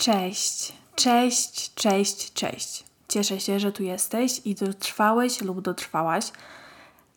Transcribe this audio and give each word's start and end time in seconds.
Cześć, 0.00 0.72
cześć, 0.96 1.74
cześć, 1.74 2.32
cześć. 2.32 2.84
Cieszę 3.08 3.40
się, 3.40 3.60
że 3.60 3.72
tu 3.72 3.82
jesteś 3.82 4.40
i 4.44 4.54
dotrwałeś 4.54 5.40
lub 5.40 5.60
dotrwałaś 5.60 6.32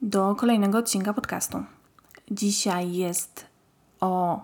do 0.02 0.36
kolejnego 0.36 0.78
odcinka 0.78 1.14
podcastu. 1.14 1.64
Dzisiaj 2.32 2.94
jest 2.94 3.46
o. 4.00 4.40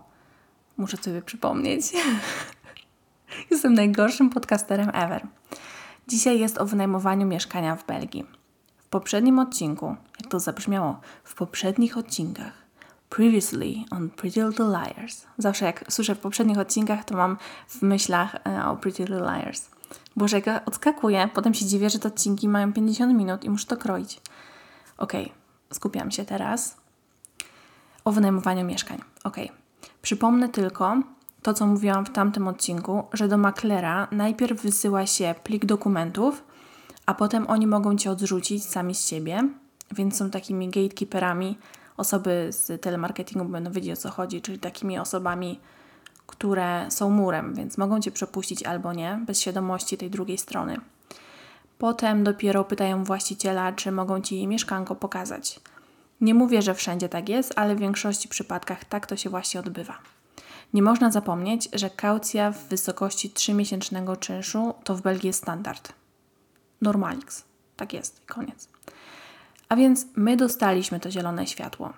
Muszę 0.77 0.97
sobie 0.97 1.21
przypomnieć. 1.21 1.81
Jestem 3.51 3.73
najgorszym 3.73 4.29
podcasterem 4.29 4.89
ever. 4.93 5.27
Dzisiaj 6.07 6.39
jest 6.39 6.57
o 6.57 6.65
wynajmowaniu 6.65 7.27
mieszkania 7.27 7.75
w 7.75 7.85
Belgii. 7.85 8.25
W 8.77 8.87
poprzednim 8.87 9.39
odcinku, 9.39 9.95
jak 10.19 10.31
to 10.31 10.39
zabrzmiało, 10.39 10.99
w 11.23 11.35
poprzednich 11.35 11.97
odcinkach 11.97 12.58
Previously 13.09 13.85
on 13.91 14.09
Pretty 14.09 14.43
Little 14.47 14.65
Liars. 14.65 15.25
Zawsze 15.37 15.65
jak 15.65 15.85
słyszę 15.89 16.15
w 16.15 16.19
poprzednich 16.19 16.57
odcinkach, 16.57 17.05
to 17.05 17.17
mam 17.17 17.37
w 17.67 17.81
myślach 17.81 18.35
e, 18.35 18.65
o 18.65 18.77
Pretty 18.77 19.03
Little 19.03 19.21
Liars. 19.21 19.69
Boże, 20.15 20.37
jak 20.37 20.47
ja 20.47 20.65
odskakuję, 20.65 21.29
potem 21.33 21.53
się 21.53 21.65
dziwię, 21.65 21.89
że 21.89 21.99
te 21.99 22.07
odcinki 22.07 22.47
mają 22.47 22.73
50 22.73 23.13
minut 23.13 23.43
i 23.43 23.49
muszę 23.49 23.65
to 23.65 23.77
kroić. 23.77 24.21
Okej, 24.97 25.23
okay, 25.25 25.35
skupiam 25.73 26.11
się 26.11 26.25
teraz. 26.25 26.77
O 28.05 28.11
wynajmowaniu 28.11 28.65
mieszkań. 28.65 28.97
Okej. 29.23 29.45
Okay. 29.45 29.57
Przypomnę 30.01 30.49
tylko 30.49 30.97
to, 31.41 31.53
co 31.53 31.67
mówiłam 31.67 32.05
w 32.05 32.09
tamtym 32.09 32.47
odcinku, 32.47 33.03
że 33.13 33.27
do 33.27 33.37
maklera 33.37 34.07
najpierw 34.11 34.61
wysyła 34.61 35.05
się 35.05 35.35
plik 35.43 35.65
dokumentów, 35.65 36.43
a 37.05 37.13
potem 37.13 37.47
oni 37.47 37.67
mogą 37.67 37.97
Cię 37.97 38.11
odrzucić 38.11 38.65
sami 38.65 38.95
z 38.95 39.07
siebie, 39.07 39.49
więc 39.91 40.17
są 40.17 40.29
takimi 40.29 40.69
gatekeeperami 40.69 41.57
osoby 41.99 42.47
z 42.51 42.81
telemarketingu 42.81 43.45
będą 43.45 43.71
wiedzieć 43.71 43.91
o 43.91 44.01
co 44.01 44.09
chodzi, 44.09 44.41
czyli 44.41 44.59
takimi 44.59 44.99
osobami, 44.99 45.59
które 46.27 46.85
są 46.89 47.09
murem, 47.09 47.55
więc 47.55 47.77
mogą 47.77 48.01
Cię 48.01 48.11
przepuścić 48.11 48.63
albo 48.63 48.93
nie, 48.93 49.19
bez 49.25 49.41
świadomości 49.41 49.97
tej 49.97 50.09
drugiej 50.09 50.37
strony. 50.37 50.77
Potem 51.77 52.23
dopiero 52.23 52.63
pytają 52.63 53.03
właściciela, 53.03 53.71
czy 53.71 53.91
mogą 53.91 54.21
Ci 54.21 54.47
mieszkanko 54.47 54.95
pokazać. 54.95 55.59
Nie 56.21 56.33
mówię, 56.33 56.61
że 56.61 56.73
wszędzie 56.73 57.09
tak 57.09 57.29
jest, 57.29 57.53
ale 57.55 57.75
w 57.75 57.79
większości 57.79 58.29
przypadkach 58.29 58.85
tak 58.85 59.05
to 59.05 59.17
się 59.17 59.29
właśnie 59.29 59.59
odbywa. 59.59 59.97
Nie 60.73 60.81
można 60.81 61.11
zapomnieć, 61.11 61.69
że 61.73 61.89
kaucja 61.89 62.51
w 62.51 62.67
wysokości 62.67 63.29
3-miesięcznego 63.29 64.19
czynszu 64.19 64.73
to 64.83 64.95
w 64.95 65.01
Belgii 65.01 65.27
jest 65.27 65.41
standard. 65.41 65.93
Normalix. 66.81 67.43
Tak 67.77 67.93
jest, 67.93 68.21
koniec. 68.25 68.67
A 69.69 69.75
więc 69.75 70.05
my 70.15 70.37
dostaliśmy 70.37 70.99
to 70.99 71.11
zielone 71.11 71.47
światło. 71.47 71.93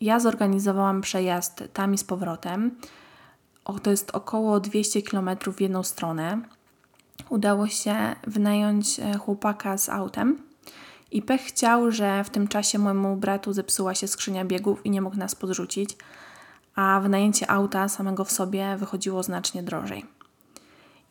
Ja 0.00 0.20
zorganizowałam 0.20 1.00
przejazd 1.00 1.64
tam 1.72 1.94
i 1.94 1.98
z 1.98 2.04
powrotem. 2.04 2.70
O, 3.64 3.78
to 3.78 3.90
jest 3.90 4.10
około 4.10 4.60
200 4.60 5.02
km 5.02 5.30
w 5.56 5.60
jedną 5.60 5.82
stronę. 5.82 6.40
Udało 7.28 7.68
się 7.68 7.94
wynająć 8.26 9.00
e, 9.00 9.18
chłopaka 9.18 9.78
z 9.78 9.88
autem. 9.88 10.42
I 11.10 11.22
pech 11.22 11.40
chciał, 11.40 11.90
że 11.90 12.24
w 12.24 12.30
tym 12.30 12.48
czasie 12.48 12.78
mojemu 12.78 13.16
bratu 13.16 13.52
zepsuła 13.52 13.94
się 13.94 14.08
skrzynia 14.08 14.44
biegów 14.44 14.86
i 14.86 14.90
nie 14.90 15.02
mógł 15.02 15.16
nas 15.16 15.34
podrzucić, 15.34 15.96
a 16.74 17.00
wynajęcie 17.00 17.50
auta 17.50 17.88
samego 17.88 18.24
w 18.24 18.32
sobie 18.32 18.76
wychodziło 18.76 19.22
znacznie 19.22 19.62
drożej. 19.62 20.06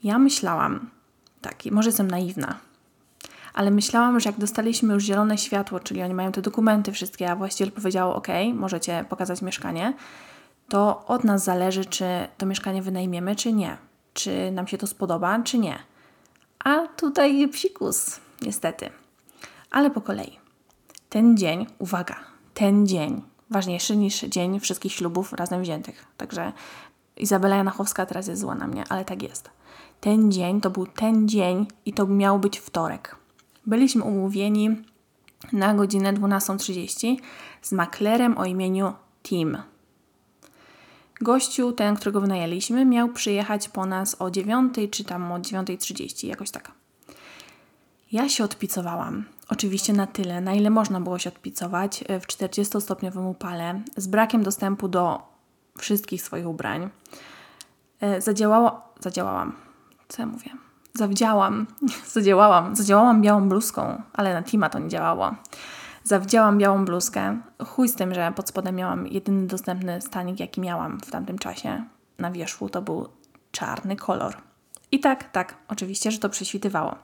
Ja 0.04 0.20
myślałam, 0.20 0.90
tak, 1.42 1.66
może 1.72 1.90
jestem 1.90 2.12
naiwna, 2.12 2.60
ale 3.60 3.72
myślałam, 3.72 4.20
że 4.20 4.30
jak 4.30 4.40
dostaliśmy 4.40 4.94
już 4.94 5.04
zielone 5.04 5.38
światło, 5.38 5.80
czyli 5.80 6.04
oni 6.04 6.14
mają 6.14 6.32
te 6.32 6.42
dokumenty 6.42 6.92
wszystkie, 6.92 7.32
a 7.32 7.36
właściciel 7.36 7.72
powiedział: 7.72 8.14
OK, 8.14 8.28
możecie 8.54 9.06
pokazać 9.10 9.42
mieszkanie, 9.42 9.94
to 10.70 11.06
od 11.06 11.24
nas 11.24 11.44
zależy, 11.44 11.86
czy 11.86 12.06
to 12.38 12.46
mieszkanie 12.46 12.82
wynajmiemy, 12.82 13.36
czy 13.36 13.54
nie. 13.54 13.78
Czy 14.14 14.52
nam 14.52 14.68
się 14.68 14.78
to 14.78 14.88
spodoba, 14.88 15.40
czy 15.44 15.58
nie. 15.58 15.80
A 16.64 16.88
tutaj 16.88 17.48
psikus, 17.48 18.20
niestety. 18.42 18.90
Ale 19.72 19.92
po 19.92 20.02
kolei. 20.02 20.40
Ten 21.10 21.38
dzień, 21.38 21.68
uwaga, 21.80 22.16
ten 22.54 22.88
dzień, 22.88 23.22
ważniejszy 23.50 23.96
niż 23.96 24.22
dzień 24.22 24.60
wszystkich 24.60 24.94
ślubów 24.94 25.34
razem 25.34 25.62
wziętych. 25.62 26.06
Także 26.18 26.52
Izabela 27.18 27.56
Janachowska 27.56 28.06
teraz 28.06 28.28
jest 28.28 28.42
zła 28.42 28.56
na 28.56 28.68
mnie, 28.68 28.84
ale 28.90 29.06
tak 29.06 29.24
jest. 29.24 29.50
Ten 30.02 30.32
dzień 30.32 30.62
to 30.62 30.70
był 30.70 30.86
ten 30.88 31.28
dzień 31.28 31.68
i 31.86 31.94
to 31.94 32.08
miał 32.08 32.40
być 32.40 32.60
wtorek. 32.60 33.19
Byliśmy 33.70 34.04
umówieni 34.04 34.76
na 35.54 35.74
godzinę 35.74 36.14
12.30 36.14 37.18
z 37.62 37.72
maklerem 37.72 38.38
o 38.38 38.46
imieniu 38.46 38.94
Tim. 39.24 39.58
Gościu, 41.22 41.72
ten, 41.72 41.96
którego 41.96 42.22
wynajęliśmy, 42.22 42.86
miał 42.86 43.10
przyjechać 43.10 43.70
po 43.70 43.86
nas 43.86 44.22
o 44.22 44.32
9 44.32 44.76
czy 44.92 45.04
tam 45.04 45.32
o 45.32 45.38
9.30, 45.38 46.28
jakoś 46.28 46.52
tak. 46.52 46.72
Ja 48.12 48.30
się 48.30 48.44
odpicowałam. 48.44 49.26
Oczywiście 49.50 49.94
na 49.94 50.08
tyle, 50.08 50.42
na 50.42 50.54
ile 50.54 50.70
można 50.70 51.02
było 51.02 51.20
się 51.20 51.30
odpicować 51.30 52.04
w 52.22 52.28
40-stopniowym 52.28 53.30
upale, 53.30 53.82
z 53.98 54.08
brakiem 54.08 54.44
dostępu 54.44 54.88
do 54.88 55.22
wszystkich 55.78 56.22
swoich 56.22 56.48
ubrań. 56.48 56.90
E, 58.02 58.22
zadziałało, 58.22 58.82
zadziałałam. 59.00 59.56
Co 60.08 60.22
ja 60.22 60.26
mówię? 60.26 60.69
Zawdziałam, 61.00 61.68
zadziałałam, 62.16 62.76
zadziałałam 62.76 63.22
białą 63.22 63.50
bluzką, 63.50 64.02
ale 64.14 64.34
na 64.34 64.44
Tima 64.44 64.70
to 64.70 64.80
nie 64.80 64.90
działało. 64.90 65.36
Zawdziałam 66.04 66.58
białą 66.58 66.86
bluzkę. 66.86 67.42
Chuj 67.68 67.90
z 67.90 67.96
tym, 67.96 68.14
że 68.14 68.32
pod 68.36 68.50
spodem 68.50 68.76
miałam 68.76 69.08
jedyny 69.08 69.48
dostępny 69.48 70.02
stanik, 70.02 70.40
jaki 70.40 70.62
miałam 70.62 71.00
w 71.00 71.12
tamtym 71.12 71.38
czasie 71.38 71.84
na 72.20 72.32
wierzchu, 72.32 72.70
to 72.70 72.82
był 72.82 73.10
czarny 73.52 73.96
kolor. 73.96 74.38
I 74.92 75.00
tak, 75.00 75.32
tak, 75.32 75.56
oczywiście, 75.68 76.12
że 76.12 76.20
to 76.20 76.30
prześwitywało. 76.30 76.96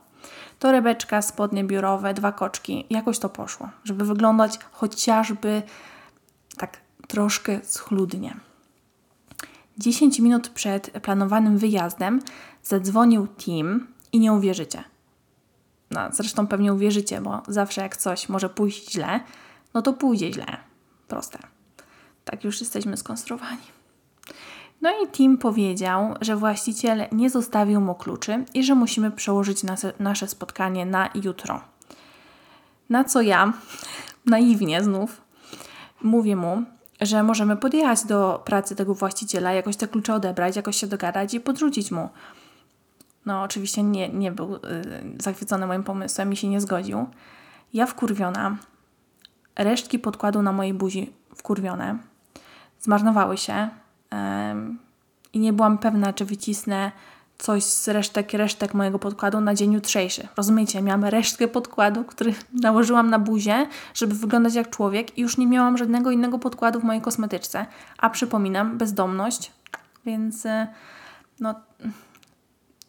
Torebeczka, 0.58 1.22
spodnie 1.22 1.64
biurowe, 1.64 2.14
dwa 2.14 2.32
koczki, 2.32 2.86
jakoś 2.90 3.18
to 3.18 3.28
poszło, 3.28 3.68
żeby 3.84 4.04
wyglądać 4.04 4.58
chociażby 4.72 5.62
tak 6.56 6.76
troszkę 7.08 7.60
schludnie. 7.64 8.36
10 9.78 10.20
minut 10.20 10.48
przed 10.48 10.90
planowanym 10.90 11.58
wyjazdem 11.58 12.20
zadzwonił 12.62 13.26
Tim 13.26 13.86
i 14.12 14.20
nie 14.20 14.32
uwierzycie. 14.32 14.84
No, 15.90 16.00
zresztą 16.12 16.46
pewnie 16.46 16.72
uwierzycie, 16.72 17.20
bo 17.20 17.42
zawsze 17.48 17.80
jak 17.80 17.96
coś 17.96 18.28
może 18.28 18.48
pójść 18.48 18.92
źle, 18.92 19.20
no 19.74 19.82
to 19.82 19.92
pójdzie 19.92 20.32
źle. 20.32 20.46
Proste. 21.08 21.38
Tak 22.24 22.44
już 22.44 22.60
jesteśmy 22.60 22.96
skonstruowani. 22.96 23.76
No 24.82 24.90
i 25.04 25.08
Tim 25.08 25.38
powiedział, 25.38 26.14
że 26.20 26.36
właściciel 26.36 27.04
nie 27.12 27.30
zostawił 27.30 27.80
mu 27.80 27.94
kluczy 27.94 28.44
i 28.54 28.64
że 28.64 28.74
musimy 28.74 29.10
przełożyć 29.10 29.62
nasze, 29.98 30.28
spotkanie 30.28 30.86
na 30.86 31.10
jutro. 31.24 31.60
Na 32.90 33.04
co 33.04 33.20
ja, 33.22 33.52
naiwnie 34.26 34.82
znów, 34.82 35.20
mówię 36.02 36.36
mu, 36.36 36.62
że 37.00 37.22
możemy 37.22 37.56
podjechać 37.56 38.04
do 38.04 38.42
pracy 38.44 38.76
tego 38.76 38.94
właściciela, 38.94 39.52
jakoś 39.52 39.76
te 39.76 39.88
klucze 39.88 40.14
odebrać, 40.14 40.56
jakoś 40.56 40.76
się 40.76 40.86
dogadać 40.86 41.34
i 41.34 41.40
podrzucić 41.40 41.90
mu. 41.90 42.08
No, 43.26 43.42
oczywiście 43.42 43.82
nie, 43.82 44.08
nie 44.08 44.32
był 44.32 44.54
y, 44.54 44.60
zachwycony 45.18 45.66
moim 45.66 45.82
pomysłem 45.82 46.32
i 46.32 46.36
się 46.36 46.48
nie 46.48 46.60
zgodził. 46.60 47.06
Ja 47.74 47.86
wkurwiona, 47.86 48.56
resztki 49.56 49.98
podkładu 49.98 50.42
na 50.42 50.52
mojej 50.52 50.74
buzi 50.74 51.12
wkurwione, 51.34 51.98
zmarnowały 52.80 53.36
się 53.36 53.68
yy, 54.12 54.18
i 55.32 55.38
nie 55.38 55.52
byłam 55.52 55.78
pewna, 55.78 56.12
czy 56.12 56.24
wycisnę 56.24 56.92
coś 57.38 57.64
z 57.64 57.88
resztek, 57.88 58.32
resztek 58.32 58.74
mojego 58.74 58.98
podkładu 58.98 59.40
na 59.40 59.54
dzień 59.54 59.72
jutrzejszy. 59.72 60.28
Rozumiecie, 60.36 60.82
miałam 60.82 61.04
resztkę 61.04 61.48
podkładu, 61.48 62.04
który 62.04 62.34
nałożyłam 62.62 63.10
na 63.10 63.18
buzię, 63.18 63.66
żeby 63.94 64.14
wyglądać 64.14 64.54
jak 64.54 64.70
człowiek 64.70 65.18
i 65.18 65.22
już 65.22 65.38
nie 65.38 65.46
miałam 65.46 65.78
żadnego 65.78 66.10
innego 66.10 66.38
podkładu 66.38 66.80
w 66.80 66.84
mojej 66.84 67.02
kosmetyczce. 67.02 67.66
A 67.98 68.10
przypominam, 68.10 68.78
bezdomność, 68.78 69.52
więc 70.04 70.46
y, 70.46 70.66
no 71.40 71.54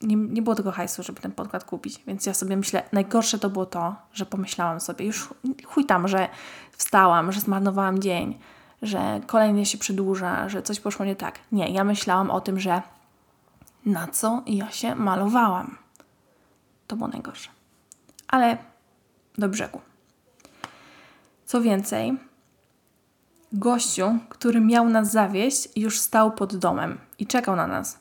nie, 0.01 0.16
nie 0.16 0.42
było 0.42 0.56
tego 0.56 0.71
hajsu, 0.71 1.04
żeby 1.04 1.21
ten 1.21 1.31
podkład 1.31 1.63
kupić, 1.63 2.04
więc 2.07 2.25
ja 2.25 2.33
sobie 2.33 2.57
myślę, 2.57 2.83
najgorsze 2.92 3.39
to 3.39 3.50
było 3.50 3.66
to, 3.66 3.95
że 4.13 4.25
pomyślałam 4.25 4.80
sobie, 4.80 5.06
już 5.06 5.30
chuj 5.66 5.86
tam, 5.86 6.07
że 6.07 6.30
wstałam, 6.71 7.31
że 7.31 7.39
zmarnowałam 7.39 8.00
dzień, 8.00 8.39
że 8.81 9.21
kolejny 9.27 9.66
się 9.66 9.77
przedłuża, 9.77 10.50
że 10.50 10.63
coś 10.63 10.80
poszło 10.80 11.06
nie 11.06 11.16
tak. 11.16 11.39
Nie, 11.51 11.69
ja 11.69 11.83
myślałam 11.83 12.31
o 12.31 12.42
tym, 12.42 12.60
że 12.60 12.81
na 13.88 14.07
co 14.07 14.44
ja 14.45 14.72
się 14.72 14.95
malowałam. 14.95 15.78
To 16.88 16.95
było 16.95 17.07
najgorsze. 17.07 17.50
Ale 18.28 18.57
do 19.38 19.50
brzegu. 19.50 19.81
Co 21.45 21.62
więcej, 21.62 22.18
gościu, 23.54 24.19
który 24.30 24.62
miał 24.62 24.89
nas 24.89 25.12
zawieść, 25.12 25.69
już 25.75 26.00
stał 26.00 26.31
pod 26.31 26.56
domem 26.56 26.98
i 27.19 27.28
czekał 27.28 27.56
na 27.56 27.68
nas. 27.68 28.00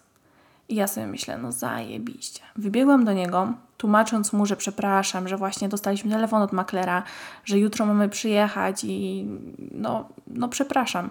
I 0.68 0.74
ja 0.74 0.86
sobie 0.86 1.06
myślę, 1.06 1.38
no 1.38 1.52
zajebiście. 1.52 2.40
Wybiegłam 2.56 3.04
do 3.04 3.12
niego, 3.12 3.52
tłumacząc 3.76 4.32
mu, 4.32 4.46
że 4.46 4.56
przepraszam, 4.56 5.28
że 5.28 5.36
właśnie 5.36 5.68
dostaliśmy 5.68 6.10
telefon 6.10 6.42
od 6.42 6.52
maklera, 6.52 7.02
że 7.44 7.58
jutro 7.58 7.86
mamy 7.86 8.08
przyjechać 8.08 8.84
i 8.84 9.26
no, 9.72 10.08
no 10.26 10.48
przepraszam. 10.48 11.10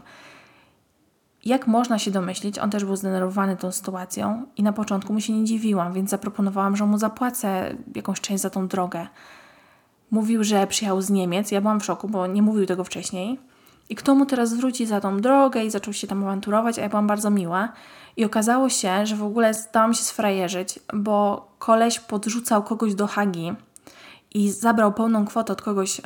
Jak 1.46 1.68
można 1.68 2.00
się 2.00 2.12
domyślić, 2.12 2.60
on 2.60 2.70
też 2.70 2.86
był 2.86 2.96
zdenerwowany 2.96 3.58
tą 3.58 3.72
sytuacją 3.72 4.46
i 4.58 4.64
na 4.64 4.74
początku 4.74 5.14
mu 5.14 5.22
się 5.22 5.34
nie 5.34 5.46
dziwiłam, 5.46 5.94
więc 5.94 6.10
zaproponowałam, 6.10 6.76
że 6.76 6.86
mu 6.86 6.98
zapłacę 6.98 7.76
jakąś 7.96 8.22
część 8.22 8.42
za 8.42 8.50
tą 8.50 8.68
drogę. 8.68 9.08
Mówił, 10.12 10.44
że 10.44 10.68
przyjechał 10.68 11.02
z 11.02 11.10
Niemiec. 11.10 11.52
Ja 11.52 11.62
byłam 11.62 11.80
w 11.80 11.86
szoku, 11.86 12.10
bo 12.10 12.28
nie 12.28 12.42
mówił 12.42 12.66
tego 12.66 12.84
wcześniej. 12.84 13.40
I 13.90 13.96
kto 13.96 14.16
mu 14.16 14.26
teraz 14.26 14.50
zwróci 14.50 14.86
za 14.86 15.02
tą 15.02 15.22
drogę 15.22 15.66
i 15.66 15.72
zaczął 15.72 15.94
się 15.94 16.08
tam 16.08 16.24
awanturować, 16.24 16.80
a 16.80 16.82
ja 16.82 16.90
byłam 16.90 17.08
bardzo 17.08 17.30
miła. 17.30 17.74
I 18.18 18.26
okazało 18.26 18.70
się, 18.70 19.06
że 19.06 19.16
w 19.16 19.24
ogóle 19.24 19.54
zdałam 19.54 19.94
się 19.94 20.04
sfrajerzyć, 20.04 20.80
bo 20.94 21.48
koleś 21.60 22.00
podrzucał 22.00 22.64
kogoś 22.64 22.96
do 22.96 23.08
Hagi 23.08 23.54
i 24.34 24.52
zabrał 24.52 24.94
pełną 24.94 25.26
kwotę 25.26 25.54
od 25.54 25.62
kogoś 25.62 26.02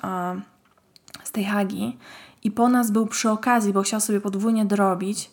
z 1.23 1.31
tej 1.31 1.45
Hagi 1.45 1.97
i 2.43 2.51
po 2.51 2.69
nas 2.69 2.91
był 2.91 3.07
przy 3.07 3.29
okazji, 3.29 3.73
bo 3.73 3.81
chciał 3.81 3.99
sobie 3.99 4.21
podwójnie 4.21 4.65
dorobić, 4.65 5.31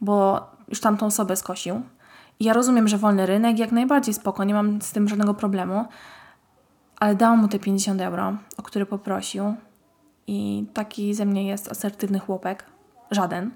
bo 0.00 0.46
już 0.68 0.80
tamtą 0.80 1.06
osobę 1.06 1.36
skosił. 1.36 1.82
I 2.40 2.44
ja 2.44 2.52
rozumiem, 2.52 2.88
że 2.88 2.98
wolny 2.98 3.26
rynek 3.26 3.58
jak 3.58 3.72
najbardziej 3.72 4.14
spoko, 4.14 4.44
nie 4.44 4.54
mam 4.54 4.82
z 4.82 4.92
tym 4.92 5.08
żadnego 5.08 5.34
problemu, 5.34 5.84
ale 7.00 7.14
dałam 7.14 7.38
mu 7.38 7.48
te 7.48 7.58
50 7.58 8.00
euro, 8.00 8.36
o 8.56 8.62
które 8.62 8.86
poprosił. 8.86 9.54
I 10.26 10.66
taki 10.74 11.14
ze 11.14 11.26
mnie 11.26 11.46
jest 11.46 11.70
asertywny 11.70 12.18
chłopek. 12.18 12.64
Żaden. 13.10 13.50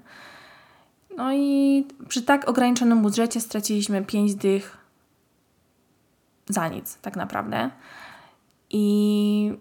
No 1.17 1.33
i 1.33 1.87
przy 2.07 2.21
tak 2.21 2.49
ograniczonym 2.49 3.01
budżecie 3.01 3.41
straciliśmy 3.41 4.05
5 4.05 4.35
dych 4.35 4.77
za 6.49 6.67
nic, 6.67 6.97
tak 6.97 7.15
naprawdę. 7.15 7.69
I 8.69 9.57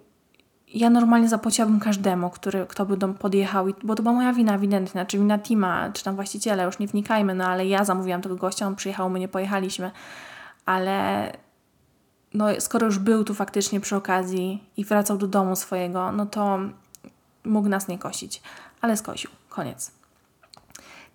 ja 0.75 0.91
normalnie 0.91 1.29
zapłaciłabym 1.29 1.81
każdemu, 1.81 2.31
który, 2.31 2.67
kto 2.67 2.87
by 2.87 2.97
do 2.97 3.09
podjechał, 3.09 3.67
bo 3.83 3.95
to 3.95 4.03
była 4.03 4.15
moja 4.15 4.33
wina 4.33 4.55
ewidentnie, 4.55 4.93
znaczy 4.93 5.19
wina 5.19 5.39
Tima, 5.39 5.91
czy 5.93 6.05
tam 6.05 6.15
właściciela, 6.15 6.63
już 6.63 6.79
nie 6.79 6.87
wnikajmy, 6.87 7.35
no 7.35 7.47
ale 7.47 7.67
ja 7.67 7.85
zamówiłam 7.85 8.23
tego 8.23 8.37
gościa, 8.37 8.67
on 8.67 8.77
przyjechał, 8.77 9.11
my 9.11 9.21
nie 9.21 9.29
pojechaliśmy, 9.29 9.91
ale 10.67 11.33
no 12.35 12.47
skoro 12.59 12.87
już 12.87 12.99
był 12.99 13.25
tu 13.25 13.35
faktycznie 13.35 13.81
przy 13.81 13.97
okazji 13.97 14.65
i 14.77 14.85
wracał 14.85 15.19
do 15.19 15.27
domu 15.27 15.57
swojego, 15.57 16.13
no 16.13 16.27
to 16.27 16.59
mógł 17.45 17.69
nas 17.69 17.89
nie 17.89 17.99
kosić, 17.99 18.43
ale 18.81 18.97
skosił, 18.97 19.31
koniec. 19.49 19.91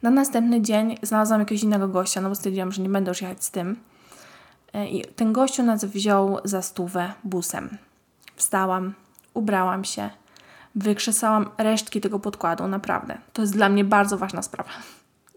Na 0.01 0.09
następny 0.09 0.61
dzień 0.61 0.97
znalazłam 1.01 1.39
jakiegoś 1.39 1.63
innego 1.63 1.87
gościa, 1.87 2.21
no 2.21 2.29
bo 2.29 2.35
stwierdziłam, 2.35 2.71
że 2.71 2.81
nie 2.81 2.89
będę 2.89 3.11
już 3.11 3.21
jechać 3.21 3.43
z 3.43 3.51
tym. 3.51 3.79
E, 4.73 4.87
I 4.87 5.05
ten 5.05 5.33
gościu 5.33 5.63
nas 5.63 5.85
wziął 5.85 6.37
za 6.43 6.61
stówę 6.61 7.13
busem. 7.23 7.77
Wstałam, 8.35 8.93
ubrałam 9.37 9.83
się, 9.83 10.09
wykrzesałam 10.75 11.49
resztki 11.57 12.01
tego 12.01 12.19
podkładu, 12.19 12.67
naprawdę. 12.67 13.17
To 13.33 13.41
jest 13.41 13.53
dla 13.53 13.69
mnie 13.69 13.83
bardzo 13.83 14.17
ważna 14.17 14.41
sprawa. 14.41 14.69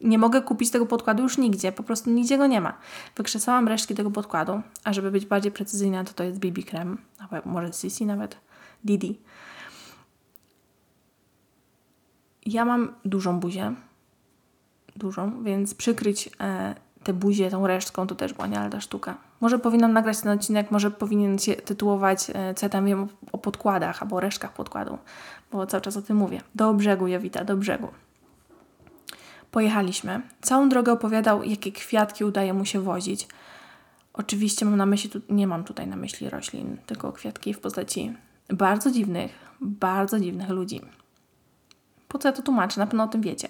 Nie 0.01 0.19
mogę 0.19 0.43
kupić 0.43 0.71
tego 0.71 0.87
podkładu 0.87 1.23
już 1.23 1.39
nigdzie, 1.39 1.73
po 1.73 1.83
prostu 1.83 2.11
nigdzie 2.11 2.39
go 2.39 2.47
nie 2.47 2.61
ma. 2.61 2.79
Wykrzesałam 3.17 3.69
resztki 3.69 3.95
tego 3.95 4.11
podkładu, 4.11 4.63
a 4.85 4.93
żeby 4.93 5.11
być 5.11 5.27
bardziej 5.27 5.53
precyzyjna, 5.53 6.05
to 6.05 6.13
to 6.13 6.25
jest 6.25 6.39
BB 6.39 6.63
Krem, 6.63 6.99
może 7.45 7.71
CC 7.71 8.05
nawet, 8.05 8.37
Didi. 8.85 9.21
Ja 12.47 12.65
mam 12.65 12.95
dużą 13.05 13.41
buzię, 13.41 13.75
dużą, 14.97 15.45
więc 15.45 15.75
przykryć 15.75 16.31
e, 16.41 16.75
tę 17.05 17.13
buzię 17.13 17.51
tą 17.51 17.67
resztką 17.67 18.07
to 18.07 18.15
też 18.15 18.33
była 18.33 18.47
nie 18.47 18.59
lada 18.59 18.81
sztuka. 18.81 19.30
Może 19.41 19.59
powinnam 19.59 19.93
nagrać 19.93 20.21
ten 20.21 20.33
odcinek, 20.33 20.71
może 20.71 20.91
powinien 20.91 21.39
się 21.39 21.55
tytułować 21.55 22.31
e, 22.35 22.55
co 22.55 22.67
ja 22.67 22.71
tam 22.71 22.87
wiem 22.87 23.09
o 23.33 23.39
podkładach 23.39 24.03
albo 24.03 24.21
resztkach 24.21 24.53
podkładu, 24.53 24.99
bo 25.53 25.67
cały 25.67 25.81
czas 25.81 25.97
o 25.97 26.03
tym 26.03 26.17
mówię. 26.17 26.41
Do 26.55 26.75
brzegu, 26.75 27.07
Jowita, 27.07 27.45
do 27.45 27.57
brzegu. 27.57 27.89
Pojechaliśmy. 29.51 30.21
Całą 30.41 30.69
drogę 30.69 30.93
opowiadał, 30.93 31.43
jakie 31.43 31.73
kwiatki 31.73 32.25
udaje 32.25 32.55
mu 32.55 32.65
się 32.65 32.81
wozić. 32.81 33.29
Oczywiście 34.13 34.65
mam 34.65 34.77
na 34.77 34.87
myśli, 34.87 35.11
tu, 35.11 35.21
nie 35.29 35.47
mam 35.47 35.65
tutaj 35.65 35.87
na 35.87 35.97
myśli 35.97 36.31
roślin, 36.31 36.77
tylko 36.87 37.13
kwiatki 37.13 37.55
w 37.55 37.61
postaci 37.61 38.15
bardzo 38.49 38.91
dziwnych, 38.91 39.33
bardzo 39.61 40.21
dziwnych 40.21 40.49
ludzi. 40.49 40.81
Po 42.09 42.19
co 42.19 42.29
ja 42.29 42.33
to 42.33 42.43
tłumaczę? 42.43 42.81
Na 42.81 42.87
pewno 42.87 43.05
o 43.05 43.09
tym 43.09 43.21
wiecie. 43.21 43.49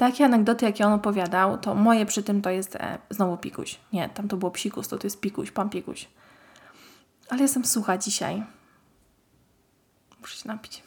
Takie 0.00 0.24
anegdoty, 0.24 0.66
jakie 0.66 0.86
on 0.86 0.92
opowiadał, 0.92 1.58
to 1.58 1.74
moje 1.74 2.06
przy 2.06 2.22
tym 2.22 2.42
to 2.42 2.50
jest 2.50 2.76
e, 2.76 2.98
znowu 3.10 3.36
pikuś. 3.36 3.78
Nie, 3.92 4.08
tam 4.08 4.28
to 4.28 4.36
było 4.36 4.50
psikus, 4.50 4.88
to 4.88 4.98
to 4.98 5.06
jest 5.06 5.20
pikuś, 5.20 5.50
pan 5.50 5.70
pikuś. 5.70 6.08
Ale 7.28 7.42
jestem 7.42 7.64
sucha 7.64 7.98
dzisiaj. 7.98 8.42
Muszę 10.20 10.36
się 10.36 10.48
napić. 10.48 10.82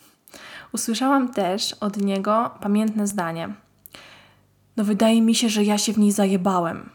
Usłyszałam 0.71 1.33
też 1.33 1.74
od 1.74 1.98
niego 1.98 2.51
pamiętne 2.62 3.07
zdanie. 3.07 3.54
No 4.77 4.83
wydaje 4.83 5.21
mi 5.21 5.36
się, 5.36 5.50
że 5.50 5.63
ja 5.63 5.77
się 5.77 5.94
w 5.94 5.98
niej 5.98 6.12
zajebałem. 6.12 6.89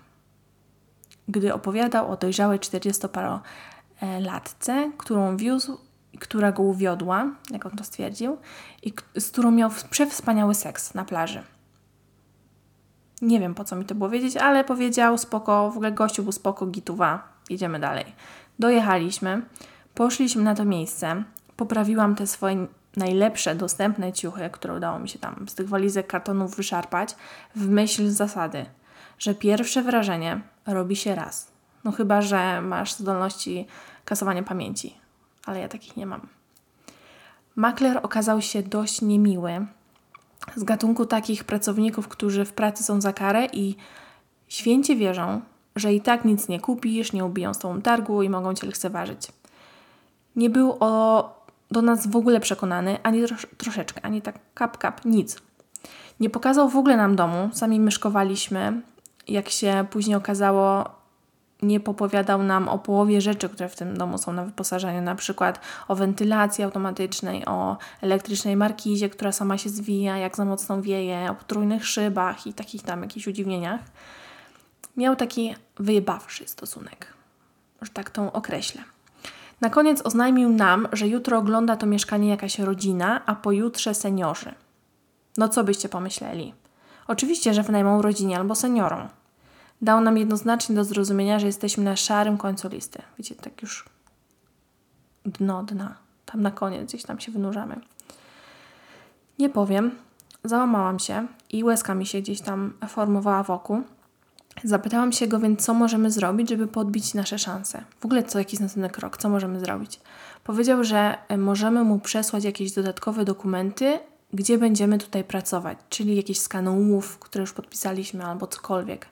Gdy 1.29 1.55
opowiadał 1.55 2.11
o 2.11 2.17
dojrzałej 2.17 2.59
40-parolatce, 2.59 4.91
którą 4.99 5.37
wiózł 5.37 5.79
która 6.21 6.53
go 6.53 6.63
uwiodła, 6.63 7.31
jak 7.51 7.67
on 7.67 7.73
to 7.73 7.85
stwierdził, 7.85 8.39
i 8.83 8.93
z 9.19 9.31
którą 9.31 9.51
miał 9.51 9.71
przewspaniały 9.91 10.55
seks 10.55 10.95
na 10.95 11.05
plaży. 11.05 11.43
Nie 13.23 13.41
wiem 13.41 13.55
po 13.55 13.65
co 13.65 13.77
mi 13.77 13.85
to 13.85 13.95
było 13.95 14.11
wiedzieć, 14.11 14.37
ale 14.37 14.65
powiedział 14.65 15.19
spoko, 15.19 15.71
w 15.71 15.73
ogóle 15.73 15.93
gościu 15.93 16.23
był 16.23 16.33
spoko, 16.33 16.67
gituwa, 16.67 17.29
jedziemy 17.51 17.81
dalej. 17.81 18.05
Dojechaliśmy, 18.59 19.43
poszliśmy 19.95 20.43
na 20.43 20.55
to 20.55 20.65
miejsce, 20.65 21.23
poprawiłam 21.57 22.15
te 22.15 22.27
swoje 22.27 22.67
najlepsze 22.97 23.55
dostępne 23.55 24.13
ciuchy, 24.13 24.51
które 24.53 24.75
udało 24.75 24.99
mi 24.99 25.09
się 25.09 25.19
tam 25.19 25.49
z 25.49 25.55
tych 25.55 25.69
walizek 25.69 26.07
kartonów 26.07 26.57
wyszarpać, 26.57 27.17
w 27.55 27.69
myśl 27.69 28.11
zasady, 28.11 28.67
że 29.19 29.35
pierwsze 29.35 29.83
wrażenie 29.83 30.41
robi 30.67 30.97
się 30.97 31.15
raz. 31.15 31.53
No 31.85 31.93
chyba, 31.93 32.23
że 32.23 32.63
masz 32.63 32.95
zdolności 32.95 33.67
kasowania 34.05 34.43
pamięci, 34.43 34.99
ale 35.47 35.61
ja 35.61 35.69
takich 35.69 35.97
nie 35.97 36.07
mam. 36.07 36.21
Makler 37.57 38.01
okazał 38.03 38.43
się 38.43 38.63
dość 38.63 39.03
niemiły, 39.03 39.67
z 40.57 40.65
gatunku 40.65 41.07
takich 41.07 41.45
pracowników, 41.45 42.09
którzy 42.09 42.45
w 42.45 42.53
pracy 42.53 42.85
są 42.85 43.01
za 43.01 43.13
karę 43.13 43.47
i 43.53 43.77
święcie 44.49 44.97
wierzą, 44.97 45.41
że 45.77 45.95
i 45.95 46.01
tak 46.01 46.25
nic 46.25 46.49
nie 46.49 46.61
kupisz, 46.61 47.13
nie 47.13 47.25
ubiją 47.25 47.55
z 47.55 47.59
tobą 47.59 47.83
targu 47.83 48.23
i 48.23 48.29
mogą 48.29 48.55
cię 48.55 48.67
lekceważyć. 48.67 49.29
Nie 50.37 50.51
był 50.51 50.77
o, 50.81 51.45
do 51.71 51.83
nas 51.83 52.07
w 52.07 52.17
ogóle 52.17 52.41
przekonany, 52.41 52.99
ani 53.03 53.27
trosz, 53.27 53.47
troszeczkę, 53.57 54.01
ani 54.05 54.23
tak 54.23 54.39
kap, 54.55 54.79
kap, 54.79 55.05
nic. 55.05 55.37
Nie 56.21 56.31
pokazał 56.31 56.69
w 56.69 56.77
ogóle 56.77 56.97
nam 56.97 57.17
domu, 57.17 57.51
sami 57.53 57.81
myszkowaliśmy. 57.81 58.83
Jak 59.29 59.49
się 59.49 59.87
później 59.91 60.17
okazało, 60.17 60.98
nie 61.63 61.81
popowiadał 61.81 62.43
nam 62.43 62.69
o 62.69 62.79
połowie 62.79 63.21
rzeczy, 63.21 63.49
które 63.49 63.69
w 63.69 63.77
tym 63.77 63.99
domu 63.99 64.19
są 64.19 64.33
na 64.33 64.45
wyposażeniu, 64.45 65.03
na 65.03 65.15
przykład 65.15 65.61
o 65.89 65.97
wentylacji 65.97 66.65
automatycznej, 66.65 67.47
o 67.47 67.77
elektrycznej 68.03 68.57
markizie, 68.57 69.11
która 69.11 69.33
sama 69.33 69.59
się 69.59 69.69
zwija, 69.69 70.17
jak 70.17 70.37
za 70.37 70.45
mocno 70.45 70.83
wieje, 70.83 71.29
o 71.31 71.35
potrójnych 71.35 71.87
szybach 71.87 72.47
i 72.47 72.53
takich 72.53 72.83
tam 72.83 73.03
jakichś 73.03 73.27
udziwnieniach. 73.27 73.81
Miał 74.97 75.17
taki 75.17 75.55
wyjebawszy 75.77 76.49
stosunek, 76.49 77.07
że 77.83 77.91
tak 77.93 78.11
tą 78.11 78.33
określę. 78.33 78.83
Na 79.61 79.71
koniec 79.71 80.03
oznajmił 80.03 80.49
nam, 80.49 80.89
że 80.93 81.09
jutro 81.09 81.39
ogląda 81.39 81.77
to 81.77 81.87
mieszkanie 81.87 82.29
jakaś 82.29 82.59
rodzina, 82.59 83.27
a 83.27 83.35
pojutrze 83.35 83.95
seniorzy. 83.95 84.55
No 85.37 85.49
co 85.49 85.65
byście 85.65 85.89
pomyśleli? 85.89 86.55
Oczywiście, 87.07 87.55
że 87.55 87.63
wynajmą 87.63 88.03
rodzinie 88.03 88.37
albo 88.37 88.55
seniorom 88.55 89.09
dał 89.83 90.01
nam 90.01 90.19
jednoznacznie 90.19 90.75
do 90.75 90.85
zrozumienia, 90.85 91.39
że 91.39 91.47
jesteśmy 91.47 91.85
na 91.85 91.97
szarym 91.97 92.39
końcu 92.39 92.69
listy. 92.69 93.03
Wiecie, 93.19 93.35
tak 93.35 93.63
już 93.63 93.85
dno 95.25 95.63
dna. 95.63 95.95
Tam 96.27 96.43
na 96.43 96.51
koniec 96.51 96.89
gdzieś 96.89 97.03
tam 97.03 97.21
się 97.21 97.33
wynurzamy. 97.33 97.81
Nie 99.39 99.49
powiem, 99.49 99.91
załamałam 100.45 100.99
się 100.99 101.27
i 101.51 101.65
łezka 101.65 101.95
mi 101.95 102.07
się 102.07 102.21
gdzieś 102.21 102.41
tam 102.41 102.73
formowała 102.89 103.43
wokół. 103.43 103.83
Zapytałam 104.65 105.13
się 105.13 105.27
go 105.27 105.39
więc, 105.39 105.65
co 105.65 105.75
możemy 105.75 106.11
zrobić, 106.11 106.49
żeby 106.49 106.67
podbić 106.67 107.15
nasze 107.15 107.39
szanse. 107.39 107.85
W 108.01 108.05
ogóle 108.05 108.23
co 108.23 108.39
jakiś 108.39 108.61
następny 108.61 108.91
krok, 108.91 109.17
co 109.17 109.29
możemy 109.29 109.61
zrobić. 109.61 110.01
Powiedział, 110.45 110.85
że 110.85 111.19
e, 111.29 111.37
możemy 111.37 111.85
mu 111.85 111.99
przesłać 111.99 112.45
jakieś 112.45 112.73
dodatkowe 112.73 113.25
dokumenty, 113.25 113.99
gdzie 114.33 114.59
będziemy 114.59 114.99
tutaj 114.99 115.25
pracować, 115.25 115.79
czyli 115.89 116.17
jakieś 116.17 116.41
skany 116.41 116.71
umów, 116.71 117.19
które 117.19 117.43
już 117.43 117.53
podpisaliśmy 117.53 118.25
albo 118.25 118.47
cokolwiek 118.47 119.07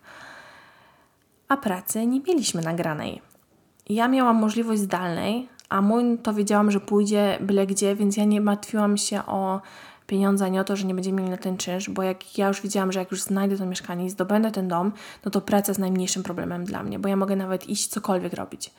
a 1.49 1.57
pracy 1.57 2.07
nie 2.07 2.21
mieliśmy 2.21 2.62
nagranej. 2.62 3.23
Ja 3.88 4.09
miałam 4.09 4.37
możliwość 4.37 4.81
zdalnej, 4.81 5.49
a 5.69 5.83
mój 5.83 6.19
to 6.19 6.35
wiedziałam, 6.35 6.71
że 6.71 6.81
pójdzie 6.81 7.38
byle 7.41 7.67
gdzie, 7.67 7.97
więc 7.97 8.17
ja 8.17 8.25
nie 8.25 8.41
martwiłam 8.41 8.97
się 8.97 9.26
o 9.26 9.61
pieniądze, 10.07 10.45
ani 10.45 10.59
o 10.59 10.65
to, 10.65 10.76
że 10.76 10.87
nie 10.87 10.95
będziemy 10.95 11.17
mieli 11.17 11.31
na 11.31 11.37
ten 11.37 11.57
czynsz, 11.57 11.91
bo 11.91 12.03
jak 12.03 12.38
ja 12.38 12.49
już 12.49 12.61
widziałam, 12.62 12.93
że 12.93 12.99
jak 12.99 13.11
już 13.11 13.23
znajdę 13.23 13.59
to 13.59 13.67
mieszkanie 13.67 14.05
i 14.05 14.11
zdobędę 14.11 14.50
ten 14.50 14.69
dom, 14.69 14.93
no 15.25 15.31
to 15.31 15.41
praca 15.41 15.71
jest 15.71 15.81
najmniejszym 15.81 16.23
problemem 16.23 16.65
dla 16.65 16.83
mnie, 16.83 16.99
bo 16.99 17.09
ja 17.09 17.17
mogę 17.17 17.37
nawet 17.37 17.69
iść 17.69 17.88
cokolwiek 17.88 18.33
robić. 18.33 18.71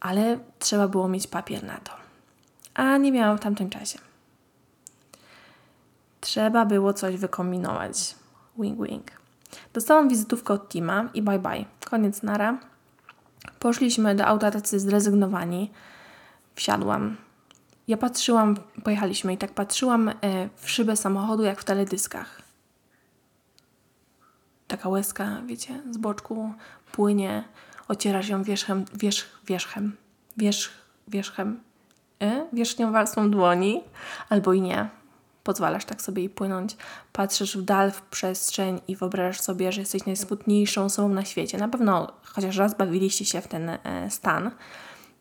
Ale 0.00 0.38
trzeba 0.58 0.88
było 0.88 1.08
mieć 1.08 1.26
papier 1.26 1.64
na 1.64 1.76
to. 1.78 1.92
A 2.74 2.96
nie 2.96 3.12
miałam 3.12 3.38
w 3.38 3.40
tamtym 3.40 3.70
czasie. 3.70 3.98
Trzeba 6.20 6.66
było 6.66 6.92
coś 6.92 7.16
wykombinować. 7.16 8.14
Wing 8.58 8.82
wing. 8.82 9.15
Dostałam 9.72 10.08
wizytówkę 10.08 10.54
od 10.54 10.68
Tima 10.68 11.08
i 11.14 11.22
bye 11.22 11.38
bye. 11.38 11.64
Koniec 11.84 12.22
nara. 12.22 12.58
Poszliśmy 13.58 14.14
do 14.14 14.26
auta 14.26 14.50
tacy 14.50 14.80
zrezygnowani. 14.80 15.70
Wsiadłam. 16.54 17.16
Ja 17.88 17.96
patrzyłam, 17.96 18.56
pojechaliśmy 18.84 19.32
i 19.32 19.38
tak 19.38 19.54
patrzyłam 19.54 20.08
e, 20.08 20.14
w 20.56 20.70
szybę 20.70 20.96
samochodu 20.96 21.42
jak 21.42 21.60
w 21.60 21.64
teledyskach. 21.64 22.42
Taka 24.66 24.88
łezka, 24.88 25.42
wiecie, 25.46 25.82
z 25.90 25.96
boczku 25.96 26.52
płynie, 26.92 27.44
ocierasz 27.88 28.28
ją 28.28 28.42
wierzchem, 28.42 28.84
wierzch, 28.94 29.26
wierzchem, 29.46 29.96
wierzch, 30.36 30.72
wierzchem, 31.08 31.60
e? 32.22 32.46
wierzchnią 32.52 32.92
warstwą 32.92 33.30
dłoni, 33.30 33.82
albo 34.28 34.52
i 34.52 34.60
nie. 34.60 34.88
Pozwalasz 35.46 35.84
tak 35.84 36.02
sobie 36.02 36.24
i 36.24 36.28
płynąć. 36.28 36.76
Patrzysz 37.12 37.56
w 37.56 37.62
dal, 37.62 37.90
w 37.90 38.02
przestrzeń 38.02 38.80
i 38.88 38.96
wyobrażasz 38.96 39.40
sobie, 39.40 39.72
że 39.72 39.80
jesteś 39.80 40.06
najsmutniejszą 40.06 40.84
osobą 40.84 41.08
na 41.08 41.24
świecie. 41.24 41.58
Na 41.58 41.68
pewno 41.68 42.12
chociaż 42.22 42.56
raz 42.56 42.76
bawiliście 42.76 43.24
się 43.24 43.40
w 43.40 43.48
ten 43.48 43.68
e, 43.68 43.78
stan. 44.10 44.50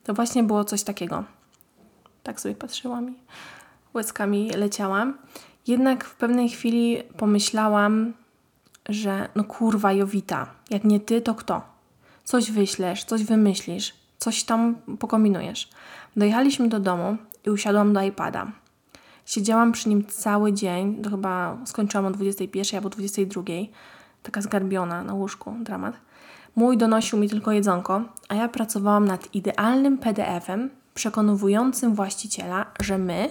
To 0.03 0.13
właśnie 0.13 0.43
było 0.43 0.63
coś 0.63 0.83
takiego. 0.83 1.23
Tak 2.23 2.41
sobie 2.41 2.55
patrzyłam 2.55 3.09
i 3.09 3.15
łezkami 3.93 4.49
leciałam. 4.49 5.17
Jednak 5.67 6.05
w 6.05 6.15
pewnej 6.15 6.49
chwili 6.49 7.03
pomyślałam, 7.17 8.13
że 8.89 9.29
no 9.35 9.43
kurwa 9.43 9.93
Jowita, 9.93 10.47
jak 10.69 10.83
nie 10.83 10.99
ty, 10.99 11.21
to 11.21 11.35
kto? 11.35 11.61
Coś 12.23 12.51
wyślesz, 12.51 13.03
coś 13.03 13.23
wymyślisz, 13.23 13.93
coś 14.17 14.43
tam 14.43 14.75
pokombinujesz. 14.99 15.69
Dojechaliśmy 16.15 16.69
do 16.69 16.79
domu 16.79 17.17
i 17.45 17.49
usiadłam 17.49 17.93
do 17.93 18.01
iPada. 18.01 18.64
Siedziałam 19.25 19.71
przy 19.71 19.89
nim 19.89 20.05
cały 20.05 20.53
dzień, 20.53 21.01
to 21.01 21.09
chyba 21.09 21.57
skończyłam 21.65 22.05
o 22.05 22.11
21 22.11 22.77
albo 22.77 22.89
22, 22.89 23.43
taka 24.23 24.41
zgarbiona 24.41 25.03
na 25.03 25.13
łóżku, 25.13 25.53
dramat. 25.59 25.95
Mój 26.55 26.77
donosił 26.77 27.19
mi 27.19 27.29
tylko 27.29 27.51
jedzonko, 27.51 28.01
a 28.29 28.35
ja 28.35 28.49
pracowałam 28.49 29.05
nad 29.05 29.35
idealnym 29.35 29.97
PDF-em 29.97 30.69
przekonującym 30.93 31.95
właściciela, 31.95 32.65
że 32.81 32.97
my 32.97 33.29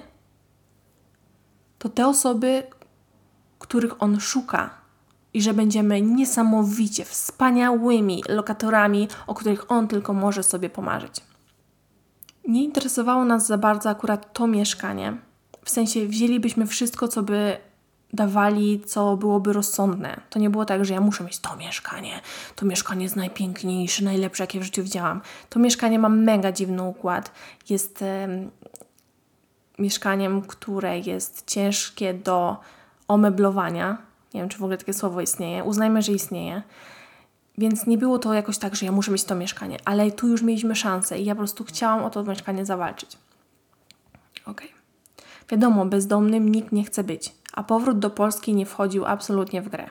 to 1.78 1.88
te 1.88 2.06
osoby, 2.06 2.62
których 3.58 4.02
on 4.02 4.20
szuka 4.20 4.70
i 5.34 5.42
że 5.42 5.54
będziemy 5.54 6.02
niesamowicie 6.02 7.04
wspaniałymi 7.04 8.22
lokatorami, 8.28 9.08
o 9.26 9.34
których 9.34 9.70
on 9.70 9.88
tylko 9.88 10.12
może 10.12 10.42
sobie 10.42 10.70
pomarzyć. 10.70 11.20
Nie 12.48 12.64
interesowało 12.64 13.24
nas 13.24 13.46
za 13.46 13.58
bardzo 13.58 13.90
akurat 13.90 14.32
to 14.32 14.46
mieszkanie. 14.46 15.18
W 15.64 15.70
sensie 15.70 16.06
wzięlibyśmy 16.06 16.66
wszystko, 16.66 17.08
co 17.08 17.22
by 17.22 17.56
dawali, 18.12 18.80
co 18.80 19.16
byłoby 19.16 19.52
rozsądne. 19.52 20.20
To 20.30 20.38
nie 20.38 20.50
było 20.50 20.64
tak, 20.64 20.84
że 20.84 20.94
ja 20.94 21.00
muszę 21.00 21.24
mieć 21.24 21.38
to 21.38 21.56
mieszkanie. 21.56 22.20
To 22.56 22.66
mieszkanie 22.66 23.02
jest 23.02 23.16
najpiękniejsze, 23.16 24.04
najlepsze, 24.04 24.42
jakie 24.42 24.60
w 24.60 24.62
życiu 24.62 24.82
widziałam. 24.82 25.20
To 25.50 25.60
mieszkanie 25.60 25.98
ma 25.98 26.08
mega 26.08 26.52
dziwny 26.52 26.82
układ. 26.82 27.32
Jest 27.68 28.04
mieszkaniem, 29.78 30.42
które 30.42 30.98
jest 30.98 31.46
ciężkie 31.46 32.14
do 32.14 32.56
omeblowania. 33.08 33.98
Nie 34.34 34.40
wiem, 34.40 34.48
czy 34.48 34.58
w 34.58 34.62
ogóle 34.62 34.78
takie 34.78 34.92
słowo 34.92 35.20
istnieje. 35.20 35.64
Uznajmy, 35.64 36.02
że 36.02 36.12
istnieje. 36.12 36.62
Więc 37.58 37.86
nie 37.86 37.98
było 37.98 38.18
to 38.18 38.34
jakoś 38.34 38.58
tak, 38.58 38.76
że 38.76 38.86
ja 38.86 38.92
muszę 38.92 39.10
mieć 39.10 39.24
to 39.24 39.34
mieszkanie, 39.34 39.78
ale 39.84 40.12
tu 40.12 40.28
już 40.28 40.42
mieliśmy 40.42 40.76
szansę 40.76 41.18
i 41.18 41.24
ja 41.24 41.34
po 41.34 41.38
prostu 41.38 41.64
chciałam 41.64 42.04
o 42.04 42.10
to 42.10 42.22
mieszkanie 42.22 42.64
zawalczyć. 42.64 43.18
Okej. 44.46 44.68
Okay. 44.68 44.83
Wiadomo, 45.48 45.86
bezdomnym 45.86 46.48
nikt 46.48 46.72
nie 46.72 46.84
chce 46.84 47.04
być 47.04 47.32
a 47.54 47.62
powrót 47.62 47.98
do 47.98 48.10
Polski 48.10 48.54
nie 48.54 48.66
wchodził 48.66 49.06
absolutnie 49.06 49.62
w 49.62 49.68
grę. 49.68 49.90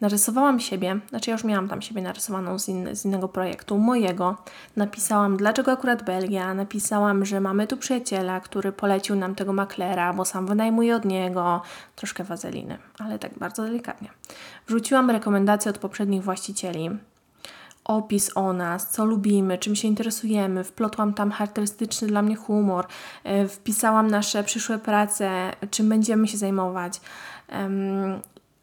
Narysowałam 0.00 0.60
siebie, 0.60 1.00
znaczy 1.08 1.30
ja 1.30 1.34
już 1.34 1.44
miałam 1.44 1.68
tam 1.68 1.82
siebie 1.82 2.02
narysowaną 2.02 2.58
z, 2.58 2.68
in, 2.68 2.96
z, 2.96 3.04
innego 3.04 3.28
projektu, 3.28 3.78
mojego. 3.78 4.36
Napisałam, 4.76 5.36
dlaczego 5.36 5.72
akurat 5.72 6.04
Belgia. 6.04 6.54
Napisałam, 6.54 7.24
że 7.24 7.40
mamy 7.40 7.66
tu 7.66 7.76
przyjaciela, 7.76 8.40
który 8.40 8.72
polecił 8.72 9.16
nam 9.16 9.34
tego 9.34 9.52
maklera, 9.52 10.12
bo 10.12 10.24
sam 10.24 10.46
wynajmuje 10.46 10.96
od 10.96 11.04
niego 11.04 11.62
troszkę 11.96 12.24
wazeliny, 12.24 12.78
ale 12.98 13.18
tak 13.18 13.38
bardzo 13.38 13.62
delikatnie. 13.62 14.08
Wrzuciłam 14.66 15.10
rekomendacje 15.10 15.70
od 15.70 15.78
poprzednich 15.78 16.22
właścicieli, 16.22 16.90
opis 17.84 18.36
o 18.36 18.52
nas, 18.52 18.90
co 18.90 19.04
lubimy, 19.04 19.58
czym 19.58 19.76
się 19.76 19.88
interesujemy. 19.88 20.64
Wplotłam 20.64 21.14
tam 21.14 21.30
charakterystyczny 21.30 22.08
dla 22.08 22.22
mnie 22.22 22.36
humor, 22.36 22.86
e, 23.24 23.48
wpisałam 23.48 24.10
nasze 24.10 24.44
przyszłe 24.44 24.78
prace, 24.78 25.52
czym 25.70 25.88
będziemy 25.88 26.28
się 26.28 26.38
zajmować. 26.38 27.00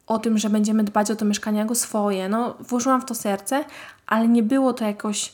o 0.07 0.19
tym, 0.19 0.37
że 0.37 0.49
będziemy 0.49 0.83
dbać 0.83 1.11
o 1.11 1.15
to 1.15 1.25
mieszkanie 1.25 1.59
jako 1.59 1.75
swoje. 1.75 2.29
No, 2.29 2.55
włożyłam 2.59 3.01
w 3.01 3.05
to 3.05 3.15
serce, 3.15 3.65
ale 4.07 4.27
nie 4.27 4.43
było 4.43 4.73
to 4.73 4.85
jakoś 4.85 5.33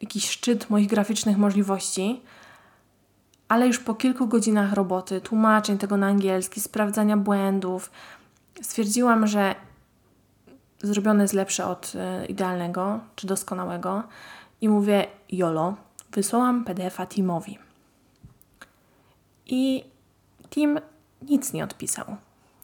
jakiś 0.00 0.30
szczyt 0.30 0.70
moich 0.70 0.88
graficznych 0.88 1.38
możliwości. 1.38 2.22
Ale 3.48 3.66
już 3.66 3.78
po 3.78 3.94
kilku 3.94 4.26
godzinach 4.26 4.72
roboty, 4.72 5.20
tłumaczeń 5.20 5.78
tego 5.78 5.96
na 5.96 6.06
angielski, 6.06 6.60
sprawdzania 6.60 7.16
błędów, 7.16 7.90
stwierdziłam, 8.62 9.26
że 9.26 9.54
zrobione 10.82 11.24
jest 11.24 11.34
lepsze 11.34 11.66
od 11.66 11.92
e, 11.94 12.26
idealnego 12.26 13.00
czy 13.16 13.26
doskonałego 13.26 14.02
i 14.60 14.68
mówię 14.68 15.06
jolo, 15.28 15.76
wysłałam 16.12 16.64
PDF-a 16.64 17.06
Teamowi. 17.06 17.58
I 19.46 19.84
Team 20.50 20.78
nic 21.22 21.52
nie 21.52 21.64
odpisał. 21.64 22.16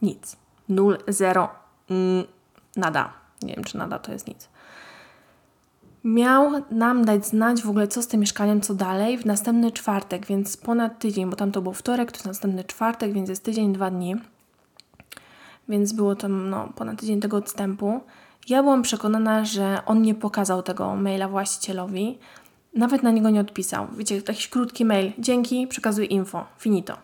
Nic. 0.03 0.37
Nul, 0.69 0.99
zero, 1.09 1.49
mm, 1.91 2.25
nada. 2.77 3.13
Nie 3.43 3.55
wiem, 3.55 3.65
czy 3.65 3.79
nada 3.79 3.99
to 3.99 4.13
jest 4.13 4.29
nic. 4.29 4.49
Miał 6.05 6.53
nam 6.71 7.05
dać 7.05 7.27
znać 7.27 7.63
w 7.63 7.71
ogóle, 7.71 7.89
co 7.89 8.03
z 8.03 8.07
tym 8.07 8.21
mieszkaniem, 8.21 8.61
co 8.61 8.75
dalej, 8.75 9.19
w 9.19 9.27
następny 9.27 9.73
czwartek, 9.73 10.27
więc 10.27 10.57
ponad 10.57 10.99
tydzień, 10.99 11.31
bo 11.31 11.37
tam 11.37 11.53
to 11.53 11.63
był 11.63 11.73
wtorek, 11.73 12.13
to 12.13 12.17
jest 12.17 12.27
następny 12.27 12.65
czwartek, 12.65 13.13
więc 13.13 13.29
jest 13.29 13.45
tydzień, 13.45 13.73
dwa 13.73 13.91
dni 13.91 14.17
więc 15.69 15.93
było 15.93 16.17
tam 16.17 16.51
no, 16.51 16.69
ponad 16.77 17.01
tydzień 17.01 17.21
tego 17.21 17.37
odstępu. 17.37 18.01
Ja 18.49 18.63
byłam 18.63 18.83
przekonana, 18.83 19.45
że 19.45 19.79
on 19.87 20.03
nie 20.03 20.15
pokazał 20.15 20.63
tego 20.63 20.97
maila 20.97 21.29
właścicielowi, 21.29 22.19
nawet 22.75 23.03
na 23.03 23.11
niego 23.11 23.31
nie 23.31 23.41
odpisał. 23.41 23.87
Wiecie, 23.97 24.17
jakiś 24.17 24.49
krótki 24.49 24.85
mail, 24.85 25.13
dzięki, 25.19 25.67
przekazuję 25.67 26.07
info, 26.07 26.45
finito. 26.59 26.97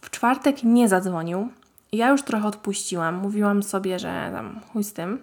W 0.00 0.10
czwartek 0.10 0.62
nie 0.62 0.88
zadzwonił. 0.88 1.48
Ja 1.92 2.08
już 2.08 2.22
trochę 2.22 2.46
odpuściłam, 2.46 3.14
mówiłam 3.14 3.62
sobie, 3.62 3.98
że 3.98 4.30
tam 4.32 4.60
chuj 4.72 4.84
z 4.84 4.92
tym. 4.92 5.22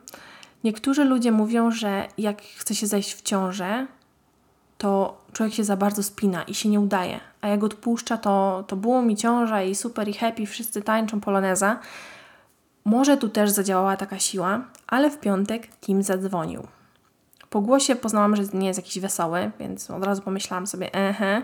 Niektórzy 0.63 1.05
ludzie 1.05 1.31
mówią, 1.31 1.71
że 1.71 2.07
jak 2.17 2.41
chce 2.41 2.75
się 2.75 2.87
zajść 2.87 3.13
w 3.13 3.21
ciążę, 3.21 3.87
to 4.77 5.21
człowiek 5.33 5.55
się 5.55 5.63
za 5.63 5.77
bardzo 5.77 6.03
spina 6.03 6.43
i 6.43 6.53
się 6.53 6.69
nie 6.69 6.79
udaje. 6.79 7.19
A 7.41 7.47
jak 7.47 7.63
odpuszcza, 7.63 8.17
to, 8.17 8.63
to 8.67 8.75
było 8.75 9.01
mi 9.01 9.15
ciąża 9.15 9.63
i 9.63 9.75
super 9.75 10.07
i 10.07 10.13
happy, 10.13 10.45
wszyscy 10.45 10.81
tańczą 10.81 11.19
poloneza. 11.19 11.79
Może 12.85 13.17
tu 13.17 13.29
też 13.29 13.49
zadziałała 13.49 13.97
taka 13.97 14.19
siła, 14.19 14.61
ale 14.87 15.11
w 15.11 15.19
piątek 15.19 15.67
Tim 15.67 16.03
zadzwonił. 16.03 16.67
Po 17.49 17.61
głosie 17.61 17.95
poznałam, 17.95 18.35
że 18.35 18.43
nie 18.53 18.67
jest 18.67 18.79
jakiś 18.79 18.99
wesoły, 18.99 19.51
więc 19.59 19.91
od 19.91 20.05
razu 20.05 20.21
pomyślałam 20.21 20.67
sobie, 20.67 20.93
ehe, 20.93 21.41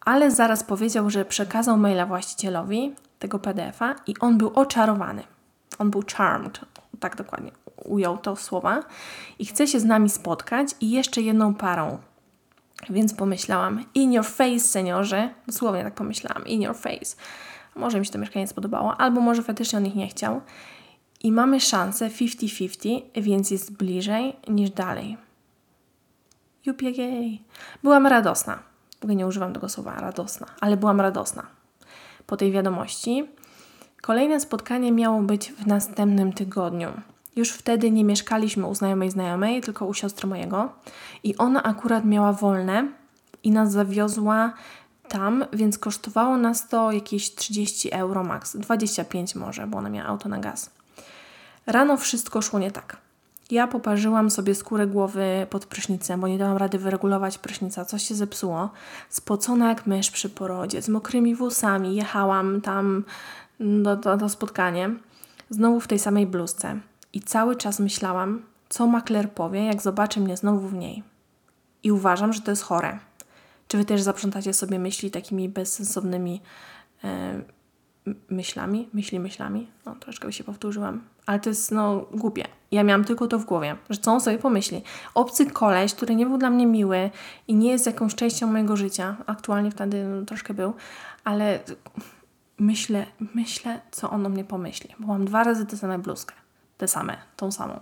ale 0.00 0.30
zaraz 0.30 0.64
powiedział, 0.64 1.10
że 1.10 1.24
przekazał 1.24 1.76
maila 1.76 2.06
właścicielowi 2.06 2.94
tego 3.18 3.38
PDF-a 3.38 3.94
i 4.06 4.14
on 4.20 4.38
był 4.38 4.52
oczarowany. 4.54 5.22
On 5.78 5.90
był 5.90 6.02
charmed, 6.16 6.60
tak 7.00 7.16
dokładnie 7.16 7.50
ujął 7.84 8.18
to 8.18 8.36
słowa 8.36 8.82
i 9.38 9.46
chce 9.46 9.66
się 9.66 9.80
z 9.80 9.84
nami 9.84 10.10
spotkać 10.10 10.68
i 10.80 10.90
jeszcze 10.90 11.22
jedną 11.22 11.54
parą. 11.54 11.98
Więc 12.90 13.14
pomyślałam, 13.14 13.84
in 13.94 14.12
your 14.12 14.24
face, 14.24 14.60
seniorze, 14.60 15.30
dosłownie 15.46 15.84
tak 15.84 15.94
pomyślałam, 15.94 16.46
in 16.46 16.62
your 16.62 16.76
face. 16.76 17.16
Może 17.76 18.00
mi 18.00 18.06
się 18.06 18.12
to 18.12 18.18
mieszkanie 18.18 18.46
spodobało, 18.46 18.96
albo 18.96 19.20
może 19.20 19.42
faktycznie 19.42 19.78
on 19.78 19.86
ich 19.86 19.94
nie 19.94 20.08
chciał. 20.08 20.40
I 21.22 21.32
mamy 21.32 21.60
szansę 21.60 22.08
50-50, 22.08 23.00
więc 23.16 23.50
jest 23.50 23.72
bliżej 23.72 24.36
niż 24.48 24.70
dalej. 24.70 25.16
Jupiegej. 26.66 27.42
Byłam 27.82 28.06
radosna. 28.06 28.58
W 29.00 29.04
ogóle 29.04 29.16
nie 29.16 29.26
używam 29.26 29.52
tego 29.52 29.68
słowa 29.68 29.94
radosna, 30.00 30.46
ale 30.60 30.76
byłam 30.76 31.00
radosna 31.00 31.46
po 32.26 32.36
tej 32.36 32.52
wiadomości. 32.52 33.24
Kolejne 34.02 34.40
spotkanie 34.40 34.92
miało 34.92 35.22
być 35.22 35.52
w 35.52 35.66
następnym 35.66 36.32
tygodniu. 36.32 36.88
Już 37.36 37.50
wtedy 37.50 37.90
nie 37.90 38.04
mieszkaliśmy 38.04 38.66
u 38.66 38.74
znajomej 38.74 39.10
znajomej, 39.10 39.60
tylko 39.60 39.86
u 39.86 39.94
siostry 39.94 40.28
mojego. 40.28 40.72
I 41.24 41.36
ona 41.36 41.62
akurat 41.62 42.04
miała 42.04 42.32
wolne 42.32 42.88
i 43.42 43.50
nas 43.50 43.72
zawiozła 43.72 44.52
tam, 45.08 45.44
więc 45.52 45.78
kosztowało 45.78 46.36
nas 46.36 46.68
to 46.68 46.92
jakieś 46.92 47.34
30 47.34 47.92
euro 47.92 48.24
max, 48.24 48.56
25 48.56 49.34
może, 49.34 49.66
bo 49.66 49.78
ona 49.78 49.90
miała 49.90 50.08
auto 50.08 50.28
na 50.28 50.38
gaz. 50.38 50.70
Rano 51.66 51.96
wszystko 51.96 52.42
szło 52.42 52.58
nie 52.58 52.70
tak. 52.70 52.96
Ja 53.50 53.66
poparzyłam 53.66 54.30
sobie 54.30 54.54
skórę 54.54 54.86
głowy 54.86 55.46
pod 55.50 55.66
prysznicem, 55.66 56.20
bo 56.20 56.28
nie 56.28 56.38
dałam 56.38 56.56
rady 56.56 56.78
wyregulować 56.78 57.38
prysznica, 57.38 57.84
coś 57.84 58.02
się 58.02 58.14
zepsuło. 58.14 58.70
Spocona 59.08 59.68
jak 59.68 59.86
mysz 59.86 60.10
przy 60.10 60.30
porodzie, 60.30 60.82
z 60.82 60.88
mokrymi 60.88 61.34
włosami, 61.34 61.96
jechałam 61.96 62.60
tam 62.60 63.04
do, 63.60 63.96
do, 63.96 64.16
do 64.16 64.28
spotkania. 64.28 64.90
Znowu 65.50 65.80
w 65.80 65.88
tej 65.88 65.98
samej 65.98 66.26
bluzce. 66.26 66.80
I 67.12 67.20
cały 67.20 67.56
czas 67.56 67.80
myślałam, 67.80 68.42
co 68.68 68.86
makler 68.86 69.32
powie, 69.32 69.64
jak 69.64 69.82
zobaczy 69.82 70.20
mnie 70.20 70.36
znowu 70.36 70.68
w 70.68 70.74
niej. 70.74 71.02
I 71.82 71.92
uważam, 71.92 72.32
że 72.32 72.40
to 72.40 72.50
jest 72.50 72.62
chore. 72.62 72.98
Czy 73.68 73.76
wy 73.76 73.84
też 73.84 74.02
zaprzątacie 74.02 74.52
sobie 74.54 74.78
myśli 74.78 75.10
takimi 75.10 75.48
bezsensownymi 75.48 76.42
e, 77.04 77.40
myślami? 78.28 78.88
Myśli 78.92 79.20
myślami? 79.20 79.70
No, 79.86 79.94
troszkę 79.94 80.32
się 80.32 80.44
powtórzyłam. 80.44 81.02
Ale 81.26 81.40
to 81.40 81.48
jest, 81.48 81.72
no, 81.72 82.06
głupie. 82.12 82.44
Ja 82.70 82.84
miałam 82.84 83.04
tylko 83.04 83.26
to 83.26 83.38
w 83.38 83.44
głowie, 83.44 83.76
że 83.90 83.98
co 83.98 84.12
on 84.12 84.20
sobie 84.20 84.38
pomyśli. 84.38 84.82
Obcy 85.14 85.50
koleś, 85.50 85.94
który 85.94 86.14
nie 86.14 86.26
był 86.26 86.38
dla 86.38 86.50
mnie 86.50 86.66
miły 86.66 87.10
i 87.48 87.54
nie 87.54 87.70
jest 87.70 87.86
jakąś 87.86 88.14
częścią 88.14 88.46
mojego 88.46 88.76
życia. 88.76 89.16
Aktualnie 89.26 89.70
wtedy 89.70 90.04
no, 90.04 90.26
troszkę 90.26 90.54
był, 90.54 90.74
ale 91.24 91.60
myślę, 92.58 93.06
myślę, 93.34 93.80
co 93.90 94.10
on 94.10 94.26
o 94.26 94.28
mnie 94.28 94.44
pomyśli. 94.44 94.94
Bo 94.98 95.06
mam 95.06 95.24
dwa 95.24 95.44
razy 95.44 95.66
tę 95.66 95.76
samą 95.76 96.02
bluzkę. 96.02 96.34
Tę 96.78 96.88
same, 96.88 97.16
tą 97.36 97.52
samą. 97.52 97.80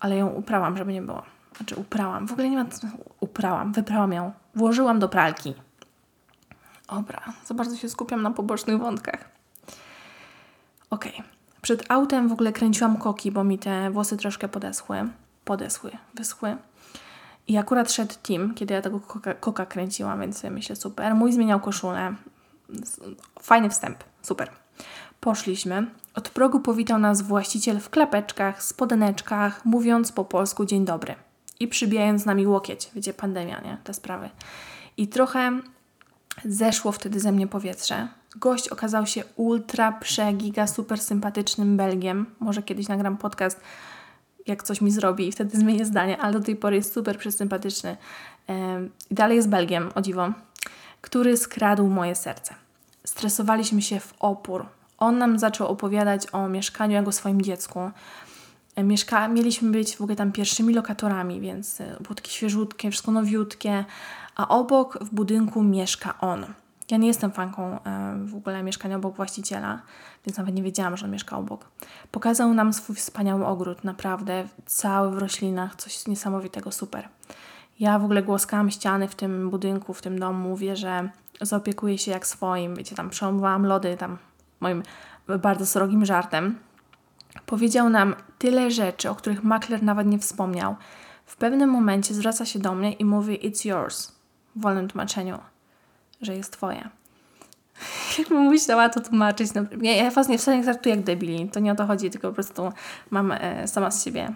Ale 0.00 0.16
ją 0.16 0.28
uprałam, 0.28 0.76
żeby 0.76 0.92
nie 0.92 1.02
było. 1.02 1.22
Znaczy 1.56 1.76
uprałam. 1.76 2.26
W 2.26 2.32
ogóle 2.32 2.50
nie 2.50 2.56
ma... 2.56 2.64
Uprałam, 3.20 3.72
wyprałam 3.72 4.12
ją. 4.12 4.32
Włożyłam 4.54 4.98
do 4.98 5.08
pralki. 5.08 5.54
Dobra, 6.90 7.20
za 7.46 7.54
bardzo 7.54 7.76
się 7.76 7.88
skupiam 7.88 8.22
na 8.22 8.30
pobocznych 8.30 8.78
wątkach. 8.78 9.28
Okej. 10.90 11.12
Okay. 11.14 11.24
Przed 11.62 11.90
autem 11.90 12.28
w 12.28 12.32
ogóle 12.32 12.52
kręciłam 12.52 12.96
koki, 12.96 13.32
bo 13.32 13.44
mi 13.44 13.58
te 13.58 13.90
włosy 13.90 14.16
troszkę 14.16 14.48
podeschły. 14.48 15.08
Podeschły, 15.44 15.90
wyschły. 16.14 16.56
I 17.48 17.58
akurat 17.58 17.92
szedł 17.92 18.14
Tim, 18.22 18.54
kiedy 18.54 18.74
ja 18.74 18.82
tego 18.82 19.00
koka, 19.00 19.34
koka 19.34 19.66
kręciłam, 19.66 20.20
więc 20.20 20.44
myślę 20.44 20.76
super. 20.76 21.14
Mój 21.14 21.32
zmieniał 21.32 21.60
koszulę. 21.60 22.14
Fajny 23.42 23.70
wstęp, 23.70 24.04
super. 24.22 24.50
Poszliśmy. 25.20 25.86
Od 26.14 26.28
progu 26.28 26.60
powitał 26.60 26.98
nas 26.98 27.22
właściciel 27.22 27.80
w 27.80 27.90
klapeczkach, 27.90 28.62
spodeneczkach, 28.62 29.64
mówiąc 29.64 30.12
po 30.12 30.24
polsku 30.24 30.64
dzień 30.64 30.84
dobry. 30.84 31.14
I 31.60 31.68
przybijając 31.68 32.26
nami 32.26 32.46
łokieć. 32.46 32.90
Wiecie, 32.94 33.14
pandemia, 33.14 33.60
nie? 33.60 33.78
Te 33.84 33.94
sprawy. 33.94 34.30
I 34.96 35.08
trochę 35.08 35.60
zeszło 36.44 36.92
wtedy 36.92 37.20
ze 37.20 37.32
mnie 37.32 37.46
powietrze. 37.46 38.08
Gość 38.36 38.68
okazał 38.68 39.06
się 39.06 39.22
ultra, 39.36 39.92
przegiga, 39.92 40.66
super 40.66 41.00
sympatycznym 41.00 41.76
Belgiem. 41.76 42.26
Może 42.40 42.62
kiedyś 42.62 42.88
nagram 42.88 43.16
podcast, 43.16 43.60
jak 44.46 44.62
coś 44.62 44.80
mi 44.80 44.90
zrobi 44.90 45.28
i 45.28 45.32
wtedy 45.32 45.58
zmienię 45.58 45.84
zdanie, 45.84 46.18
ale 46.18 46.32
do 46.32 46.40
tej 46.40 46.56
pory 46.56 46.76
jest 46.76 46.94
super 46.94 47.18
przesympatyczny. 47.18 47.96
I 49.10 49.14
dalej 49.14 49.36
jest 49.36 49.48
Belgiem, 49.48 49.90
o 49.94 50.02
dziwo, 50.02 50.32
który 51.00 51.36
skradł 51.36 51.86
moje 51.86 52.14
serce. 52.14 52.54
Stresowaliśmy 53.04 53.82
się 53.82 54.00
w 54.00 54.14
opór. 54.20 54.66
On 54.98 55.18
nam 55.18 55.38
zaczął 55.38 55.68
opowiadać 55.68 56.26
o 56.32 56.48
mieszkaniu 56.48 56.94
jak 56.94 57.08
o 57.08 57.12
swoim 57.12 57.42
dziecku. 57.42 57.90
Mieszka 58.84 59.28
mieliśmy 59.28 59.70
być 59.70 59.96
w 59.96 60.00
ogóle 60.00 60.16
tam 60.16 60.32
pierwszymi 60.32 60.74
lokatorami, 60.74 61.40
więc 61.40 61.80
e, 61.80 61.96
było 62.00 62.14
świeżutkie, 62.28 62.90
wszystko 62.90 63.12
nowiutkie, 63.12 63.84
a 64.36 64.48
obok 64.48 64.98
w 65.04 65.14
budynku 65.14 65.62
mieszka 65.62 66.20
on. 66.20 66.46
Ja 66.90 66.96
nie 66.96 67.08
jestem 67.08 67.30
fanką 67.30 67.82
e, 67.84 68.14
w 68.24 68.34
ogóle 68.34 68.62
mieszkania 68.62 68.96
obok 68.96 69.16
właściciela, 69.16 69.82
więc 70.26 70.38
nawet 70.38 70.54
nie 70.54 70.62
wiedziałam, 70.62 70.96
że 70.96 71.06
on 71.06 71.12
mieszka 71.12 71.38
obok. 71.38 71.68
Pokazał 72.10 72.54
nam 72.54 72.72
swój 72.72 72.96
wspaniały 72.96 73.46
ogród, 73.46 73.84
naprawdę 73.84 74.48
cały 74.66 75.10
w 75.10 75.18
roślinach, 75.18 75.76
coś 75.76 76.06
niesamowitego, 76.06 76.72
super. 76.72 77.08
Ja 77.80 77.98
w 77.98 78.04
ogóle 78.04 78.22
głaskałam 78.22 78.70
ściany 78.70 79.08
w 79.08 79.14
tym 79.14 79.50
budynku, 79.50 79.94
w 79.94 80.02
tym 80.02 80.18
domu, 80.18 80.48
mówię, 80.48 80.76
że 80.76 81.10
zaopiekuję 81.40 81.98
się 81.98 82.10
jak 82.10 82.26
swoim, 82.26 82.74
wiecie, 82.74 82.96
tam 82.96 83.10
przełamywałam 83.10 83.66
lody, 83.66 83.96
tam 83.96 84.18
moim 84.60 84.82
bardzo 85.38 85.66
srogim 85.66 86.04
żartem. 86.04 86.58
Powiedział 87.46 87.90
nam 87.90 88.14
tyle 88.38 88.70
rzeczy, 88.70 89.10
o 89.10 89.14
których 89.14 89.44
makler 89.44 89.82
nawet 89.82 90.06
nie 90.06 90.18
wspomniał. 90.18 90.76
W 91.26 91.36
pewnym 91.36 91.70
momencie 91.70 92.14
zwraca 92.14 92.44
się 92.44 92.58
do 92.58 92.74
mnie 92.74 92.92
i 92.92 93.04
mówi 93.04 93.50
It's 93.50 93.68
yours 93.68 94.12
w 94.56 94.60
wolnym 94.60 94.88
tłumaczeniu, 94.88 95.38
że 96.20 96.36
jest 96.36 96.52
twoje. 96.52 96.88
Jakbym 98.18 98.38
musiała 98.38 98.88
to 98.88 99.00
tłumaczyć. 99.00 99.54
No, 99.54 99.62
ja, 99.82 99.92
ja 99.92 100.10
was 100.10 100.28
nie 100.28 100.38
wcale 100.38 100.56
nie 100.56 100.64
traktuję 100.64 100.94
jak 100.94 101.04
debili. 101.04 101.48
To 101.48 101.60
nie 101.60 101.72
o 101.72 101.74
to 101.74 101.86
chodzi, 101.86 102.10
tylko 102.10 102.28
po 102.28 102.34
prostu 102.34 102.72
mam 103.10 103.32
e, 103.32 103.68
sama 103.68 103.90
z 103.90 104.04
siebie 104.04 104.34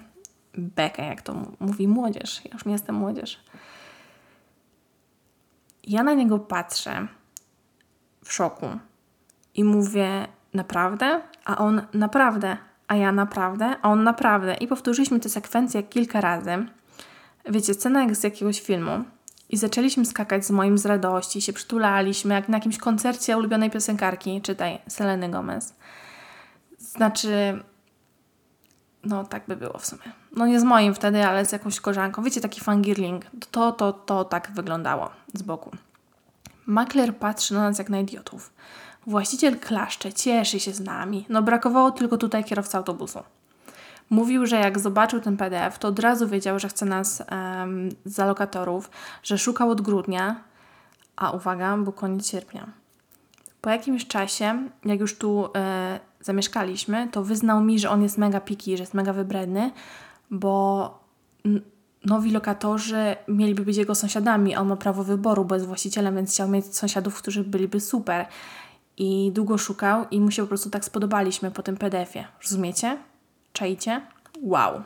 bekę, 0.54 1.06
jak 1.06 1.22
to 1.22 1.34
mówi 1.60 1.88
młodzież. 1.88 2.44
Ja 2.44 2.50
już 2.52 2.64
nie 2.64 2.72
jestem 2.72 2.94
młodzież. 2.94 3.40
Ja 5.84 6.02
na 6.02 6.14
niego 6.14 6.38
patrzę 6.38 7.06
w 8.24 8.32
szoku 8.32 8.66
i 9.54 9.64
mówię 9.64 10.26
naprawdę, 10.54 11.20
a 11.44 11.58
on 11.58 11.82
naprawdę, 11.94 12.56
a 12.88 12.96
ja 12.96 13.12
naprawdę, 13.12 13.76
a 13.82 13.90
on 13.90 14.02
naprawdę. 14.02 14.54
I 14.54 14.68
powtórzyliśmy 14.68 15.20
tę 15.20 15.28
sekwencję 15.28 15.82
kilka 15.82 16.20
razy. 16.20 16.66
Wiecie, 17.48 17.74
scena 17.74 18.02
jak 18.02 18.16
z 18.16 18.24
jakiegoś 18.24 18.60
filmu. 18.60 19.04
I 19.48 19.56
zaczęliśmy 19.56 20.04
skakać 20.04 20.46
z 20.46 20.50
moim 20.50 20.78
z 20.78 20.86
radości, 20.86 21.42
się 21.42 21.52
przytulaliśmy, 21.52 22.34
jak 22.34 22.48
na 22.48 22.56
jakimś 22.56 22.78
koncercie 22.78 23.36
ulubionej 23.36 23.70
piosenkarki, 23.70 24.42
czytaj, 24.42 24.78
Seleny 24.88 25.28
Gomez. 25.28 25.74
Znaczy, 26.78 27.62
no 29.04 29.24
tak 29.24 29.42
by 29.48 29.56
było 29.56 29.78
w 29.78 29.86
sumie. 29.86 30.02
No 30.36 30.46
nie 30.46 30.60
z 30.60 30.64
moim 30.64 30.94
wtedy, 30.94 31.26
ale 31.26 31.46
z 31.46 31.52
jakąś 31.52 31.80
koleżanką. 31.80 32.22
Wiecie, 32.22 32.40
taki 32.40 32.60
fangirling. 32.60 33.24
To, 33.50 33.72
to, 33.72 33.92
to 33.92 34.24
tak 34.24 34.50
wyglądało 34.54 35.10
z 35.34 35.42
boku. 35.42 35.70
Makler 36.66 37.16
patrzy 37.16 37.54
na 37.54 37.60
nas 37.60 37.78
jak 37.78 37.90
na 37.90 38.00
idiotów. 38.00 38.52
Właściciel 39.06 39.58
klaszcze, 39.58 40.12
cieszy 40.12 40.60
się 40.60 40.72
z 40.72 40.80
nami. 40.80 41.26
No 41.28 41.42
brakowało 41.42 41.90
tylko 41.90 42.18
tutaj 42.18 42.44
kierowca 42.44 42.78
autobusu. 42.78 43.18
Mówił, 44.10 44.46
że 44.46 44.56
jak 44.56 44.78
zobaczył 44.78 45.20
ten 45.20 45.36
PDF, 45.36 45.78
to 45.78 45.88
od 45.88 45.98
razu 45.98 46.28
wiedział, 46.28 46.58
że 46.58 46.68
chce 46.68 46.86
nas 46.86 47.22
um, 47.30 47.88
za 48.04 48.26
lokatorów, 48.26 48.90
że 49.22 49.38
szukał 49.38 49.70
od 49.70 49.80
grudnia, 49.80 50.40
a 51.16 51.30
uwaga, 51.30 51.76
był 51.76 51.92
koniec 51.92 52.30
sierpnia. 52.30 52.66
Po 53.60 53.70
jakimś 53.70 54.06
czasie, 54.06 54.68
jak 54.84 55.00
już 55.00 55.18
tu 55.18 55.48
e, 55.56 56.00
zamieszkaliśmy, 56.20 57.08
to 57.12 57.24
wyznał 57.24 57.60
mi, 57.60 57.78
że 57.78 57.90
on 57.90 58.02
jest 58.02 58.18
mega 58.18 58.40
piki, 58.40 58.76
że 58.76 58.82
jest 58.82 58.94
mega 58.94 59.12
wybredny, 59.12 59.70
bo 60.30 60.98
nowi 62.04 62.30
lokatorzy 62.30 63.16
mieliby 63.28 63.64
być 63.64 63.76
jego 63.76 63.94
sąsiadami, 63.94 64.56
on 64.56 64.68
ma 64.68 64.76
prawo 64.76 65.04
wyboru, 65.04 65.44
bo 65.44 65.54
jest 65.54 65.66
właścicielem, 65.66 66.16
więc 66.16 66.30
chciał 66.30 66.48
mieć 66.48 66.76
sąsiadów, 66.76 67.18
którzy 67.18 67.44
byliby 67.44 67.80
super. 67.80 68.26
I 68.96 69.30
długo 69.34 69.58
szukał 69.58 70.04
i 70.10 70.20
mu 70.20 70.30
się 70.30 70.42
po 70.42 70.48
prostu 70.48 70.70
tak 70.70 70.84
spodobaliśmy 70.84 71.50
po 71.50 71.62
tym 71.62 71.76
PDF-ie. 71.76 72.28
Rozumiecie? 72.42 72.98
Czajcie? 73.52 74.00
Wow. 74.42 74.82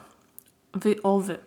Wy 0.75 1.03
o 1.03 1.21
wy. 1.21 1.39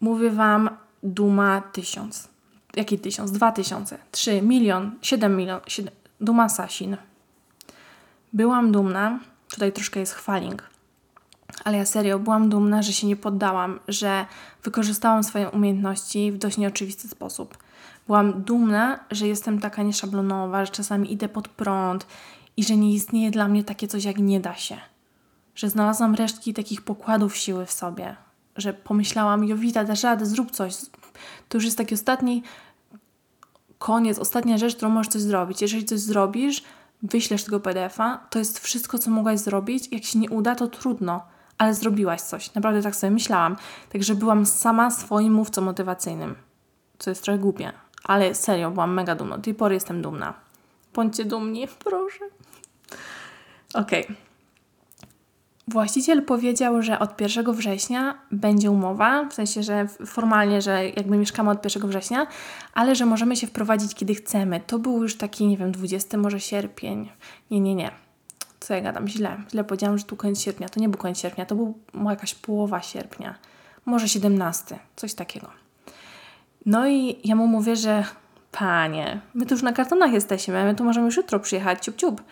Mówię 0.00 0.30
Wam 0.30 0.70
Duma 1.02 1.60
tysiąc. 1.60 2.28
Jaki 2.76 2.98
tysiąc? 2.98 3.32
Dwa 3.32 3.52
tysiące. 3.52 3.98
Trzy, 4.10 4.42
milion, 4.42 4.98
siedem 5.02 5.36
milion. 5.36 5.60
Siedem. 5.66 5.94
Duma 6.20 6.48
Sasin. 6.48 6.96
Byłam 8.32 8.72
dumna. 8.72 9.20
Tutaj 9.48 9.72
troszkę 9.72 10.00
jest 10.00 10.12
chwaling. 10.12 10.62
Ale 11.64 11.76
ja 11.76 11.86
serio 11.86 12.18
byłam 12.18 12.48
dumna, 12.48 12.82
że 12.82 12.92
się 12.92 13.06
nie 13.06 13.16
poddałam, 13.16 13.80
że 13.88 14.26
wykorzystałam 14.62 15.24
swoje 15.24 15.50
umiejętności 15.50 16.32
w 16.32 16.38
dość 16.38 16.58
nieoczywisty 16.58 17.08
sposób. 17.08 17.58
Byłam 18.06 18.42
dumna, 18.42 19.00
że 19.10 19.28
jestem 19.28 19.60
taka 19.60 19.82
nieszablonowa, 19.82 20.64
że 20.64 20.72
czasami 20.72 21.12
idę 21.12 21.28
pod 21.28 21.48
prąd 21.48 22.06
i 22.56 22.64
że 22.64 22.76
nie 22.76 22.94
istnieje 22.94 23.30
dla 23.30 23.48
mnie 23.48 23.64
takie 23.64 23.88
coś 23.88 24.04
jak 24.04 24.18
nie 24.18 24.40
da 24.40 24.54
się. 24.54 24.76
Że 25.54 25.70
znalazłam 25.70 26.14
resztki 26.14 26.54
takich 26.54 26.82
pokładów 26.82 27.36
siły 27.36 27.66
w 27.66 27.72
sobie, 27.72 28.16
że 28.56 28.72
pomyślałam, 28.72 29.44
Jowita, 29.44 29.84
dasz 29.84 30.02
radę, 30.02 30.26
zrób 30.26 30.50
coś. 30.50 30.76
To 31.48 31.56
już 31.56 31.64
jest 31.64 31.78
taki 31.78 31.94
ostatni 31.94 32.42
koniec, 33.78 34.18
ostatnia 34.18 34.58
rzecz, 34.58 34.76
którą 34.76 34.90
możesz 34.90 35.12
coś 35.12 35.22
zrobić. 35.22 35.62
Jeżeli 35.62 35.84
coś 35.84 36.00
zrobisz, 36.00 36.64
wyślesz 37.02 37.44
tego 37.44 37.60
PDF-a, 37.60 38.26
to 38.30 38.38
jest 38.38 38.58
wszystko, 38.58 38.98
co 38.98 39.10
mogłaś 39.10 39.40
zrobić. 39.40 39.92
Jak 39.92 40.04
się 40.04 40.18
nie 40.18 40.30
uda, 40.30 40.54
to 40.54 40.66
trudno, 40.66 41.22
ale 41.58 41.74
zrobiłaś 41.74 42.20
coś. 42.20 42.54
Naprawdę 42.54 42.82
tak 42.82 42.96
sobie 42.96 43.10
myślałam. 43.10 43.56
Także 43.92 44.14
byłam 44.14 44.46
sama 44.46 44.90
swoim 44.90 45.32
mówcą 45.32 45.62
motywacyjnym, 45.62 46.34
co 46.98 47.10
jest 47.10 47.22
trochę 47.22 47.38
głupie, 47.38 47.72
ale 48.04 48.34
serio, 48.34 48.70
byłam 48.70 48.94
mega 48.94 49.14
dumna. 49.14 49.36
Do 49.36 49.42
tej 49.42 49.54
pory 49.54 49.74
jestem 49.74 50.02
dumna. 50.02 50.34
Bądźcie 50.94 51.24
dumni, 51.24 51.68
proszę. 51.84 52.24
Okej. 53.74 54.04
Okay. 54.04 54.16
Właściciel 55.68 56.22
powiedział, 56.22 56.82
że 56.82 56.98
od 56.98 57.20
1 57.20 57.52
września 57.52 58.18
będzie 58.30 58.70
umowa, 58.70 59.24
w 59.24 59.34
sensie, 59.34 59.62
że 59.62 59.86
formalnie, 60.06 60.62
że 60.62 60.88
jakby 60.88 61.16
mieszkamy 61.16 61.50
od 61.50 61.64
1 61.64 61.88
września, 61.88 62.26
ale 62.74 62.94
że 62.94 63.06
możemy 63.06 63.36
się 63.36 63.46
wprowadzić 63.46 63.94
kiedy 63.94 64.14
chcemy. 64.14 64.60
To 64.66 64.78
był 64.78 65.02
już 65.02 65.16
taki, 65.16 65.46
nie 65.46 65.56
wiem, 65.56 65.72
20 65.72 66.18
może 66.18 66.40
sierpień. 66.40 67.10
Nie, 67.50 67.60
nie, 67.60 67.74
nie. 67.74 67.90
Co 68.60 68.74
ja 68.74 68.80
gadam? 68.80 69.08
Źle. 69.08 69.36
Źle 69.50 69.64
powiedziałam, 69.64 69.98
że 69.98 70.04
tu 70.04 70.16
koniec 70.16 70.40
sierpnia. 70.40 70.68
To 70.68 70.80
nie 70.80 70.88
był 70.88 70.98
koniec 70.98 71.18
sierpnia, 71.18 71.46
to 71.46 71.54
był 71.54 71.78
jakaś 72.08 72.34
połowa 72.34 72.82
sierpnia. 72.82 73.34
Może 73.84 74.08
17, 74.08 74.78
coś 74.96 75.14
takiego. 75.14 75.63
No 76.66 76.88
i 76.88 77.16
ja 77.24 77.34
mu 77.34 77.46
mówię, 77.46 77.76
że 77.76 78.04
panie, 78.52 79.20
my 79.34 79.46
tu 79.46 79.54
już 79.54 79.62
na 79.62 79.72
kartonach 79.72 80.12
jesteśmy, 80.12 80.64
my 80.64 80.74
tu 80.74 80.84
możemy 80.84 81.06
już 81.06 81.16
jutro 81.16 81.40
przyjechać, 81.40 81.84
ciup, 81.84 81.96
ciup. 81.96 82.22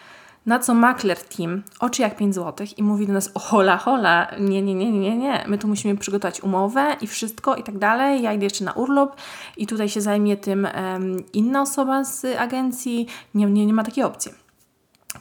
Na 0.47 0.59
co 0.59 0.75
makler 0.75 1.19
team, 1.19 1.63
oczy 1.81 2.03
jak 2.03 2.17
5 2.17 2.35
zł 2.35 2.67
i 2.77 2.83
mówi 2.83 3.07
do 3.07 3.13
nas, 3.13 3.31
o 3.35 3.41
hola, 3.41 3.77
hola, 3.77 4.31
nie, 4.41 4.63
nie, 4.63 4.75
nie, 4.75 4.93
nie, 4.93 5.17
nie, 5.17 5.45
my 5.49 5.59
tu 5.59 5.69
musimy 5.69 5.97
przygotować 5.97 6.41
umowę 6.41 6.97
i 7.01 7.07
wszystko 7.07 7.57
i 7.57 7.63
tak 7.63 7.79
dalej, 7.79 8.23
ja 8.23 8.33
idę 8.33 8.45
jeszcze 8.45 8.65
na 8.65 8.73
urlop 8.73 9.17
i 9.57 9.67
tutaj 9.67 9.89
się 9.89 10.01
zajmie 10.01 10.37
tym 10.37 10.69
um, 10.77 11.17
inna 11.33 11.63
osoba 11.63 12.05
z 12.05 12.25
agencji, 12.39 13.07
nie, 13.35 13.47
nie, 13.47 13.67
nie 13.67 13.73
ma 13.73 13.85
takiej 13.85 14.05
opcji. 14.05 14.33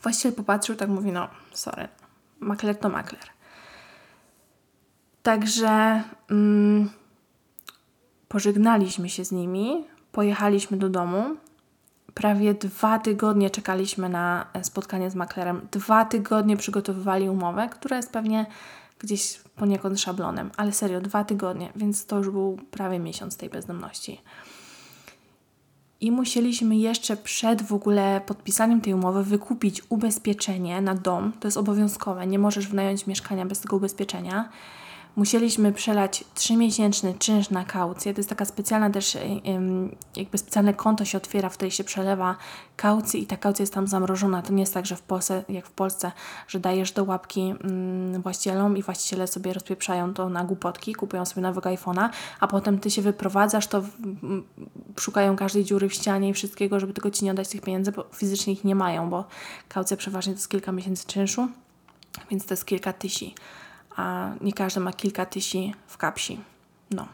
Właściciel 0.04 0.34
popatrzył, 0.34 0.76
tak 0.76 0.90
mówi, 0.90 1.12
no 1.12 1.28
sorry, 1.52 1.88
makler 2.40 2.76
to 2.76 2.90
makler. 2.90 3.26
Także 5.24 6.04
mm, 6.30 6.90
pożegnaliśmy 8.32 9.10
się 9.10 9.26
z 9.26 9.32
nimi, 9.32 9.86
pojechaliśmy 10.12 10.78
do 10.78 10.90
domu, 10.90 11.24
prawie 12.14 12.54
dwa 12.54 13.00
tygodnie 13.00 13.50
czekaliśmy 13.50 14.10
na 14.10 14.46
e, 14.54 14.64
spotkanie 14.64 15.10
z 15.10 15.16
maklerem. 15.16 15.68
Dwa 15.72 16.06
tygodnie 16.06 16.58
przygotowywali 16.58 17.30
umowę, 17.30 17.70
która 17.72 17.98
jest 17.98 18.12
pewnie 18.12 18.46
gdzieś 19.00 19.40
poniekąd 19.56 20.00
szablonem, 20.00 20.52
ale 20.58 20.72
serio, 20.72 21.02
dwa 21.02 21.24
tygodnie, 21.24 21.72
więc 21.76 22.06
to 22.06 22.18
już 22.18 22.30
był 22.30 22.58
prawie 22.72 23.00
miesiąc 23.00 23.38
tej 23.38 23.50
bezdomności. 23.50 24.22
I 26.02 26.12
musieliśmy 26.12 26.76
jeszcze 26.76 27.18
przed 27.18 27.62
w 27.62 27.74
ogóle 27.74 28.22
podpisaniem 28.26 28.82
tej 28.82 28.94
umowy 28.94 29.24
wykupić 29.24 29.82
ubezpieczenie 29.90 30.82
na 30.82 30.96
dom. 30.96 31.34
To 31.40 31.48
jest 31.48 31.58
obowiązkowe, 31.58 32.28
nie 32.28 32.40
możesz 32.40 32.68
wynająć 32.68 33.08
mieszkania 33.08 33.46
bez 33.46 33.60
tego 33.60 33.76
ubezpieczenia 33.76 34.50
musieliśmy 35.16 35.72
przelać 35.72 36.24
trzymiesięczny 36.36 37.14
czynsz 37.20 37.50
na 37.50 37.66
kaucję. 37.66 38.14
To 38.14 38.20
jest 38.20 38.30
taka 38.30 38.46
specjalna 38.46 38.90
też, 38.90 39.18
jakby 40.16 40.38
specjalne 40.38 40.74
konto 40.74 41.06
się 41.06 41.18
otwiera, 41.18 41.50
w 41.50 41.54
której 41.54 41.72
się 41.72 41.84
przelewa 41.84 42.36
kaucję 42.76 43.20
i 43.20 43.26
ta 43.26 43.38
kaucja 43.38 43.64
jest 43.64 43.74
tam 43.74 43.88
zamrożona. 43.88 44.42
To 44.42 44.54
nie 44.54 44.60
jest 44.60 44.74
tak, 44.74 44.86
że 44.86 44.96
w 44.96 45.02
Polsce, 45.02 45.44
jak 45.50 45.66
w 45.66 45.72
Polsce, 45.72 46.12
że 46.48 46.60
dajesz 46.60 46.92
do 46.92 47.04
łapki 47.04 47.42
mm, 47.42 48.22
właścicielom 48.22 48.78
i 48.78 48.84
właściciele 48.84 49.28
sobie 49.28 49.54
rozpieprzają 49.54 50.14
to 50.14 50.30
na 50.30 50.44
głupotki, 50.44 50.96
kupują 50.96 51.26
sobie 51.26 51.42
nowego 51.42 51.70
iPhone'a, 51.70 52.10
a 52.40 52.48
potem 52.48 52.80
Ty 52.80 52.92
się 52.92 53.02
wyprowadzasz, 53.02 53.68
to 53.68 53.84
szukają 55.00 55.36
każdej 55.36 55.64
dziury 55.64 55.90
w 55.90 55.94
ścianie 55.94 56.30
i 56.30 56.34
wszystkiego, 56.34 56.80
żeby 56.80 56.94
tylko 56.94 57.12
Ci 57.12 57.26
nie 57.26 57.32
oddać 57.32 57.50
tych 57.50 57.62
pieniędzy, 57.62 57.92
bo 57.92 58.06
fizycznie 58.14 58.54
ich 58.54 58.64
nie 58.64 58.76
mają, 58.76 59.10
bo 59.10 59.26
kaucja 59.70 59.98
przeważnie 59.98 60.34
to 60.34 60.38
jest 60.38 60.50
kilka 60.50 60.72
miesięcy 60.72 61.08
czynszu, 61.08 61.48
więc 62.30 62.46
to 62.46 62.54
jest 62.54 62.66
kilka 62.66 62.94
tysięcy 62.94 63.36
a 63.96 64.32
nie 64.42 64.54
każdy 64.54 64.80
ma 64.80 64.94
kilka 64.94 65.26
tysięcy 65.26 65.78
w 65.88 65.98
kapsi. 65.98 66.40
No. 66.92 67.08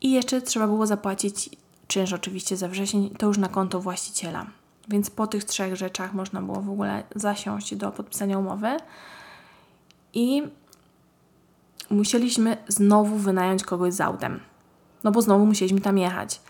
I 0.00 0.12
jeszcze 0.12 0.42
trzeba 0.42 0.66
było 0.66 0.86
zapłacić 0.86 1.50
czynsz 1.86 2.12
oczywiście 2.12 2.56
za 2.56 2.68
wrzesień, 2.68 3.10
to 3.10 3.26
już 3.26 3.38
na 3.38 3.48
konto 3.48 3.80
właściciela. 3.80 4.46
Więc 4.88 5.10
po 5.10 5.26
tych 5.26 5.44
trzech 5.44 5.76
rzeczach 5.76 6.14
można 6.14 6.42
było 6.42 6.60
w 6.60 6.70
ogóle 6.70 7.02
zasiąść 7.14 7.74
do 7.74 7.90
podpisania 7.90 8.38
umowy 8.38 8.76
i 10.14 10.42
musieliśmy 11.90 12.56
znowu 12.68 13.16
wynająć 13.16 13.64
kogoś 13.64 13.94
z 13.94 14.00
autem. 14.00 14.40
No 15.04 15.10
bo 15.10 15.22
znowu 15.22 15.46
musieliśmy 15.46 15.80
tam 15.80 15.98
jechać. 15.98 16.40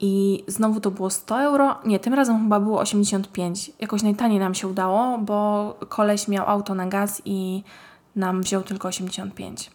I 0.00 0.44
znowu 0.46 0.80
to 0.80 0.90
było 0.90 1.10
100 1.10 1.42
euro. 1.42 1.74
Nie, 1.84 2.00
tym 2.00 2.14
razem 2.14 2.42
chyba 2.42 2.60
było 2.60 2.80
85. 2.80 3.72
Jakoś 3.80 4.02
najtaniej 4.02 4.38
nam 4.38 4.54
się 4.54 4.68
udało, 4.68 5.18
bo 5.18 5.74
koleś 5.88 6.28
miał 6.28 6.48
auto 6.48 6.74
na 6.74 6.86
gaz 6.86 7.22
i 7.24 7.62
nam 8.16 8.42
wziął 8.42 8.62
tylko 8.62 8.88
85. 8.88 9.70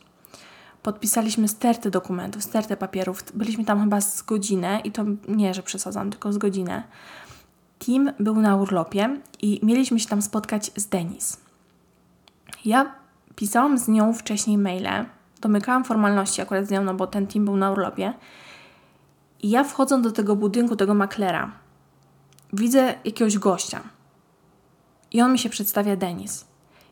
Podpisaliśmy 0.84 1.47
stertę 1.47 1.91
dokumentów, 1.91 2.43
stertę 2.43 2.78
papierów. 2.78 3.23
Byliśmy 3.34 3.65
tam 3.65 3.82
chyba 3.84 4.02
z 4.02 4.21
godzinę 4.21 4.82
i 4.84 4.91
to 4.91 5.06
nie, 5.28 5.54
że 5.54 5.63
przesadzam, 5.63 6.10
tylko 6.10 6.34
z 6.34 6.38
godzinę. 6.38 6.84
Tim 7.80 8.12
był 8.19 8.36
na 8.36 8.56
urlopie 8.56 9.21
i 9.41 9.60
mieliśmy 9.63 10.00
się 10.00 10.08
tam 10.08 10.21
spotkać 10.21 10.71
z 10.76 10.88
Denis. 10.88 11.38
Ja 12.65 12.95
pisałam 13.36 13.78
z 13.78 13.88
nią 13.88 14.13
wcześniej 14.13 14.58
maile, 14.58 15.06
domykałam 15.41 15.84
formalności 15.84 16.41
akurat 16.41 16.67
z 16.67 16.69
nią, 16.69 16.84
no 16.84 16.93
bo 16.93 17.08
ten 17.08 17.28
Tim 17.28 17.45
był 17.45 17.58
na 17.58 17.71
urlopie. 17.71 18.13
I 19.43 19.50
ja 19.50 19.63
wchodząc 19.63 20.04
do 20.04 20.12
tego 20.12 20.36
budynku, 20.36 20.76
tego 20.76 20.93
maklera, 20.93 21.52
widzę 22.54 22.95
jakiegoś 23.04 23.38
gościa. 23.38 23.82
I 25.12 25.21
on 25.21 25.32
mi 25.32 25.39
się 25.39 25.50
przedstawia 25.50 25.95
Denis. 25.95 26.45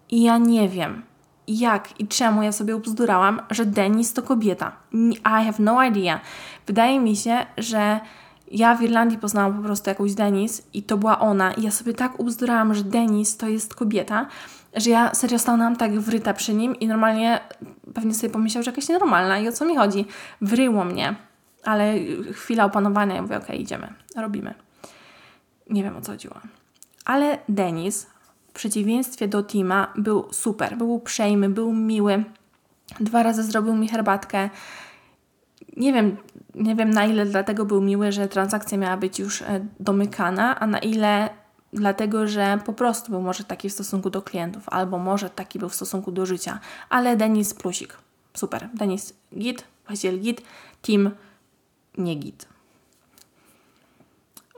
I 0.10 0.24
ja 0.24 0.38
nie 0.38 0.70
wiem, 0.70 1.04
jak 1.48 2.00
i 2.00 2.08
czemu 2.08 2.44
ja 2.44 2.52
sobie 2.52 2.76
ubzdurałam, 2.76 3.42
że 3.50 3.66
Denis 3.66 4.14
to 4.14 4.22
kobieta. 4.22 4.72
I 4.94 5.20
have 5.24 5.54
no 5.60 5.84
idea. 5.84 6.20
Wydaje 6.68 7.00
mi 7.00 7.16
się, 7.16 7.46
że 7.58 8.00
ja 8.52 8.76
w 8.76 8.82
Irlandii 8.82 9.18
poznałam 9.18 9.58
po 9.58 9.64
prostu 9.64 9.90
jakąś 9.90 10.14
Denis 10.14 10.68
i 10.74 10.84
to 10.84 10.98
była 10.98 11.20
ona. 11.20 11.54
I 11.54 11.62
ja 11.62 11.72
sobie 11.72 11.94
tak 11.94 12.20
ubzdurałam, 12.20 12.74
że 12.74 12.84
Denis 12.84 13.38
to 13.38 13.48
jest 13.48 13.76
kobieta, 13.76 14.28
że 14.76 14.90
ja 14.90 15.14
serio 15.14 15.40
stanęłam 15.40 15.76
tak 15.76 16.00
wryta 16.00 16.34
przy 16.34 16.54
nim 16.54 16.76
i 16.80 16.88
normalnie 16.88 17.40
pewnie 17.94 18.14
sobie 18.14 18.34
pomyślał, 18.34 18.64
że 18.64 18.72
jakaś 18.72 18.90
nienormalna 18.90 19.40
i 19.40 19.48
o 19.48 19.52
co 19.52 19.66
mi 19.66 19.76
chodzi. 19.76 20.06
Wryło 20.42 20.84
mnie. 20.84 21.16
Ale 21.64 21.94
chwila 22.34 22.66
opanowania, 22.66 23.16
ja 23.16 23.22
mówię, 23.22 23.38
okej, 23.38 23.48
okay, 23.48 23.58
idziemy, 23.58 23.94
robimy. 24.16 24.54
Nie 25.70 25.84
wiem 25.84 25.98
o 25.98 26.02
co 26.02 26.12
chodziło. 26.12 26.36
Ale 27.06 27.38
Denis 27.50 28.08
przeciwieństwie 28.56 29.28
do 29.28 29.44
Tima 29.44 29.94
był 29.96 30.34
super, 30.34 30.78
był 30.78 30.94
uprzejmy, 30.94 31.50
był 31.50 31.74
miły. 31.74 32.24
Dwa 33.00 33.24
razy 33.24 33.44
zrobił 33.44 33.76
mi 33.76 33.88
herbatkę. 33.88 34.50
Nie 35.78 35.94
wiem, 35.94 36.18
nie 36.56 36.76
wiem 36.76 36.90
na 36.90 37.06
ile 37.06 37.26
dlatego 37.26 37.66
był 37.66 37.82
miły, 37.82 38.12
że 38.12 38.28
transakcja 38.28 38.78
miała 38.78 38.98
być 38.98 39.20
już 39.20 39.42
e, 39.42 39.66
domykana, 39.80 40.60
a 40.60 40.68
na 40.68 40.80
ile 40.80 41.30
dlatego, 41.74 42.28
że 42.28 42.60
po 42.66 42.74
prostu 42.74 43.12
był 43.12 43.22
może 43.22 43.44
taki 43.44 43.70
w 43.70 43.74
stosunku 43.74 44.10
do 44.10 44.22
klientów, 44.22 44.70
albo 44.70 44.98
może 44.98 45.30
taki 45.30 45.60
był 45.60 45.70
w 45.70 45.76
stosunku 45.76 46.12
do 46.12 46.26
życia. 46.26 46.60
Ale 46.90 47.18
Denis 47.18 47.54
plusik. 47.54 47.98
Super. 48.34 48.70
Denis 48.74 49.14
git, 49.38 49.64
właściciel 49.88 50.20
git, 50.20 50.42
team 50.82 51.12
nie 51.98 52.16
git. 52.16 52.46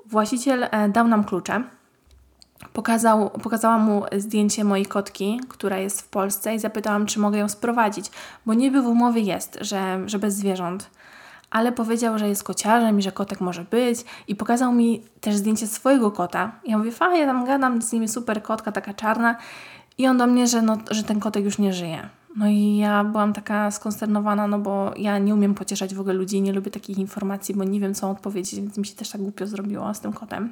Właściciel 0.05 0.67
e, 0.71 0.89
dał 0.89 1.07
nam 1.07 1.23
klucze 1.23 1.63
Pokazał, 2.77 3.29
pokazałam 3.29 3.81
mu 3.81 4.03
zdjęcie 4.17 4.63
mojej 4.63 4.85
kotki, 4.85 5.41
która 5.49 5.77
jest 5.77 6.01
w 6.01 6.07
Polsce 6.09 6.55
i 6.55 6.59
zapytałam, 6.59 7.05
czy 7.05 7.19
mogę 7.19 7.39
ją 7.39 7.49
sprowadzić, 7.49 8.11
bo 8.45 8.53
niby 8.53 8.81
w 8.81 8.85
umowie 8.85 9.21
jest, 9.21 9.57
że, 9.61 9.99
że 10.05 10.19
bez 10.19 10.35
zwierząt. 10.35 10.89
Ale 11.49 11.71
powiedział, 11.71 12.19
że 12.19 12.27
jest 12.27 12.43
kociarzem 12.43 12.99
i 12.99 13.01
że 13.01 13.11
kotek 13.11 13.41
może 13.41 13.63
być 13.63 13.99
i 14.27 14.35
pokazał 14.35 14.73
mi 14.73 15.03
też 15.21 15.35
zdjęcie 15.35 15.67
swojego 15.67 16.11
kota. 16.11 16.51
Ja 16.65 16.77
mówię, 16.77 16.91
fajnie, 16.91 17.25
tam 17.25 17.45
gadam 17.45 17.81
z 17.81 17.91
nimi, 17.91 18.07
super 18.07 18.43
kotka, 18.43 18.71
taka 18.71 18.93
czarna. 18.93 19.35
I 19.97 20.07
on 20.07 20.17
do 20.17 20.27
mnie, 20.27 20.47
że, 20.47 20.61
no, 20.61 20.77
że 20.91 21.03
ten 21.03 21.19
kotek 21.19 21.43
już 21.45 21.57
nie 21.57 21.73
żyje. 21.73 22.09
No 22.35 22.47
i 22.47 22.77
ja 22.77 23.03
byłam 23.03 23.33
taka 23.33 23.71
skonsternowana, 23.71 24.47
no 24.47 24.59
bo 24.59 24.93
ja 24.97 25.17
nie 25.17 25.33
umiem 25.33 25.55
pocieszać 25.55 25.95
w 25.95 25.99
ogóle 25.99 26.13
ludzi, 26.13 26.41
nie 26.41 26.53
lubię 26.53 26.71
takich 26.71 26.97
informacji, 26.97 27.55
bo 27.55 27.63
nie 27.63 27.79
wiem, 27.79 27.93
co 27.93 28.09
odpowiedzieć, 28.09 28.55
więc 28.55 28.77
mi 28.77 28.85
się 28.85 28.95
też 28.95 29.09
tak 29.09 29.21
głupio 29.21 29.47
zrobiło 29.47 29.93
z 29.93 29.99
tym 29.99 30.13
kotem. 30.13 30.51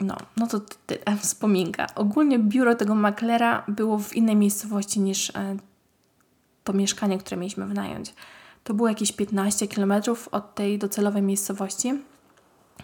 No, 0.00 0.16
no 0.36 0.46
to 0.46 0.60
tyle, 0.60 1.16
wspominka. 1.22 1.86
Ogólnie 1.94 2.38
biuro 2.38 2.74
tego 2.74 2.94
maklera 2.94 3.64
było 3.68 3.98
w 3.98 4.16
innej 4.16 4.36
miejscowości 4.36 5.00
niż 5.00 5.30
e, 5.30 5.56
to 6.64 6.72
mieszkanie, 6.72 7.18
które 7.18 7.36
mieliśmy 7.36 7.66
wynająć. 7.66 8.14
To 8.64 8.74
było 8.74 8.88
jakieś 8.88 9.12
15 9.12 9.68
km 9.68 9.92
od 10.30 10.54
tej 10.54 10.78
docelowej 10.78 11.22
miejscowości. 11.22 11.92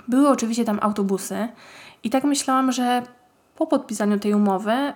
Były 0.08 0.28
oczywiście 0.28 0.64
tam 0.64 0.78
autobusy 0.82 1.48
i 2.04 2.10
tak 2.10 2.24
myślałam, 2.24 2.72
że 2.72 3.02
po 3.56 3.66
podpisaniu 3.66 4.18
tej 4.18 4.34
umowy 4.34 4.92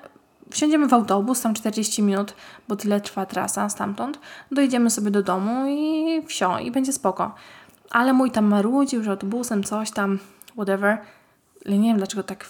wsiądziemy 0.50 0.88
w 0.88 0.94
autobus, 0.94 1.40
tam 1.40 1.55
40 1.55 2.03
minut, 2.03 2.35
bo 2.68 2.77
tyle 2.77 3.00
trwa 3.00 3.27
trasa 3.27 3.68
stamtąd, 3.68 4.18
dojedziemy 4.50 4.90
sobie 4.90 5.11
do 5.11 5.22
domu 5.22 5.66
i 5.68 6.22
wsio, 6.27 6.59
i 6.59 6.70
będzie 6.70 6.92
spoko. 6.92 7.35
Ale 7.90 8.12
mój 8.12 8.31
tam 8.31 8.44
marudził, 8.44 9.03
że 9.03 9.11
autobusem 9.11 9.64
coś 9.64 9.90
tam, 9.90 10.18
whatever– 10.57 10.98
nie 11.66 11.88
wiem, 11.88 11.96
dlaczego 11.96 12.22
tak 12.22 12.48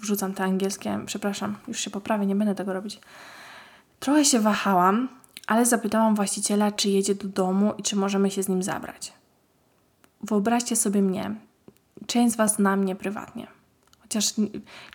wrzucam 0.00 0.34
te 0.34 0.44
angielskie. 0.44 1.00
Przepraszam, 1.06 1.56
już 1.68 1.80
się 1.80 1.90
poprawię, 1.90 2.26
nie 2.26 2.36
będę 2.36 2.54
tego 2.54 2.72
robić. 2.72 3.00
Trochę 4.00 4.24
się 4.24 4.40
wahałam, 4.40 5.08
ale 5.46 5.66
zapytałam 5.66 6.14
właściciela, 6.14 6.72
czy 6.72 6.88
jedzie 6.88 7.14
do 7.14 7.28
domu 7.28 7.72
i 7.78 7.82
czy 7.82 7.96
możemy 7.96 8.30
się 8.30 8.42
z 8.42 8.48
nim 8.48 8.62
zabrać. 8.62 9.12
Wyobraźcie 10.20 10.76
sobie 10.76 11.02
mnie. 11.02 11.34
Część 12.06 12.34
z 12.34 12.36
Was 12.36 12.54
zna 12.54 12.76
mnie 12.76 12.96
prywatnie. 12.96 13.46
Chociaż 14.00 14.34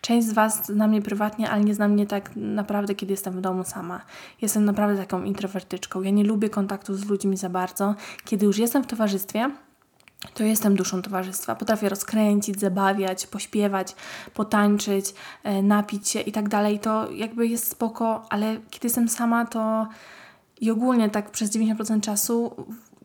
część 0.01 0.27
z 0.27 0.33
Was 0.33 0.65
zna 0.65 0.87
mnie 0.87 1.01
prywatnie, 1.01 1.49
ale 1.49 1.63
nie 1.63 1.75
zna 1.75 1.87
mnie 1.87 2.07
tak 2.07 2.31
naprawdę, 2.35 2.95
kiedy 2.95 3.13
jestem 3.13 3.33
w 3.33 3.41
domu 3.41 3.63
sama. 3.63 4.01
Jestem 4.41 4.65
naprawdę 4.65 4.97
taką 4.97 5.23
introwertyczką. 5.23 6.01
Ja 6.01 6.11
nie 6.11 6.23
lubię 6.23 6.49
kontaktu 6.49 6.95
z 6.95 7.05
ludźmi 7.05 7.37
za 7.37 7.49
bardzo. 7.49 7.95
Kiedy 8.25 8.45
już 8.45 8.57
jestem 8.57 8.83
w 8.83 8.87
towarzystwie, 8.87 9.51
to 10.33 10.43
jestem 10.43 10.75
duszą 10.75 11.01
towarzystwa. 11.01 11.55
Potrafię 11.55 11.89
rozkręcić, 11.89 12.59
zabawiać, 12.59 13.27
pośpiewać, 13.27 13.95
potańczyć, 14.33 15.13
e, 15.43 15.61
napić 15.61 16.09
się 16.09 16.21
i 16.21 16.31
tak 16.31 16.49
dalej. 16.49 16.79
To 16.79 17.11
jakby 17.11 17.47
jest 17.47 17.71
spoko, 17.71 18.25
ale 18.29 18.57
kiedy 18.69 18.85
jestem 18.85 19.09
sama, 19.09 19.45
to 19.45 19.87
i 20.61 20.71
ogólnie 20.71 21.09
tak 21.09 21.31
przez 21.31 21.51
90% 21.51 22.01
czasu 22.01 22.51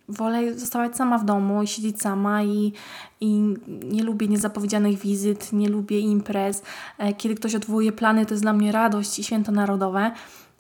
wolę 0.09 0.59
zostawać 0.59 0.97
sama 0.97 1.19
w 1.19 1.25
domu 1.25 1.63
i 1.63 1.67
siedzieć 1.67 2.01
sama 2.01 2.43
i, 2.43 2.73
i 3.21 3.55
nie 3.85 4.03
lubię 4.03 4.29
niezapowiedzianych 4.29 4.99
wizyt, 4.99 5.53
nie 5.53 5.69
lubię 5.69 6.01
imprez. 6.01 6.63
E, 6.99 7.15
kiedy 7.15 7.35
ktoś 7.35 7.55
odwołuje 7.55 7.93
plany, 7.93 8.27
to 8.27 8.35
jest 8.35 8.45
dla 8.45 8.53
mnie 8.53 8.73
radość 8.73 9.19
i 9.19 9.25
święto 9.25 9.53
narodowe. 9.53 10.11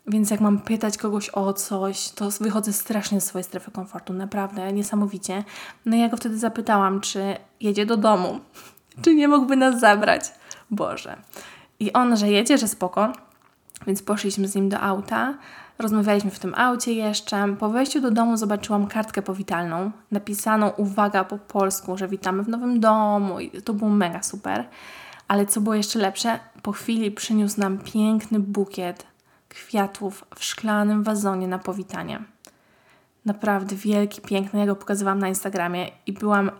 Więc 0.09 0.31
jak 0.31 0.40
mam 0.40 0.59
pytać 0.59 0.99
kogoś 0.99 1.31
o 1.31 1.53
coś, 1.53 2.11
to 2.11 2.29
wychodzę 2.40 2.73
strasznie 2.73 3.21
z 3.21 3.25
swojej 3.25 3.44
strefy 3.44 3.71
komfortu, 3.71 4.12
naprawdę, 4.12 4.73
niesamowicie. 4.73 5.44
No 5.87 5.97
i 5.97 6.01
ja 6.01 6.09
go 6.09 6.16
wtedy 6.16 6.38
zapytałam, 6.38 7.01
czy 7.01 7.37
jedzie 7.61 7.87
do 7.87 7.97
domu, 7.97 8.40
czy 9.03 9.14
nie 9.14 9.29
mógłby 9.29 9.57
nas 9.57 9.81
zabrać. 9.81 10.23
Boże. 10.71 11.16
I 11.81 11.92
on, 11.92 12.16
że 12.16 12.29
jedzie, 12.29 12.59
że 12.59 12.68
spoko, 12.68 13.12
więc 13.87 14.03
poszliśmy 14.03 14.49
z 14.49 14.55
nim 14.55 14.68
do 14.68 14.81
auta. 14.81 15.35
Rozmawialiśmy 15.79 16.31
w 16.31 16.38
tym 16.38 16.55
aucie 16.57 16.92
jeszcze. 16.92 17.57
Po 17.59 17.68
wejściu 17.68 18.01
do 18.01 18.11
domu 18.11 18.37
zobaczyłam 18.37 18.87
kartkę 18.87 19.23
powitalną, 19.23 19.90
napisaną 20.11 20.71
uwaga 20.71 21.25
po 21.25 21.38
polsku, 21.38 21.99
że 21.99 22.09
witamy 22.09 22.42
w 22.42 22.49
nowym 22.49 22.81
domu 22.81 23.40
i 23.40 23.62
to 23.62 23.75
było 23.75 23.90
mega 23.90 24.23
super. 24.23 24.68
Ale 25.29 25.47
co 25.47 25.61
było 25.61 25.75
jeszcze 25.75 25.99
lepsze, 25.99 26.38
po 26.62 26.73
chwili 26.73 27.11
przyniósł 27.11 27.61
nam 27.61 27.79
piękny 27.79 28.40
bukiet 28.40 29.07
kwiatów 29.48 30.24
w 30.34 30.44
szklanym 30.44 31.02
wazonie 31.02 31.48
na 31.48 31.58
powitanie. 31.58 32.22
Naprawdę 33.24 33.76
wielki, 33.76 34.20
piękny. 34.20 34.61
Ja 34.61 34.66
go 34.66 34.76
pokazywałam 34.76 35.18
na 35.18 35.28
Instagramie 35.28 35.90
i 36.06 36.12
byłam 36.12 36.50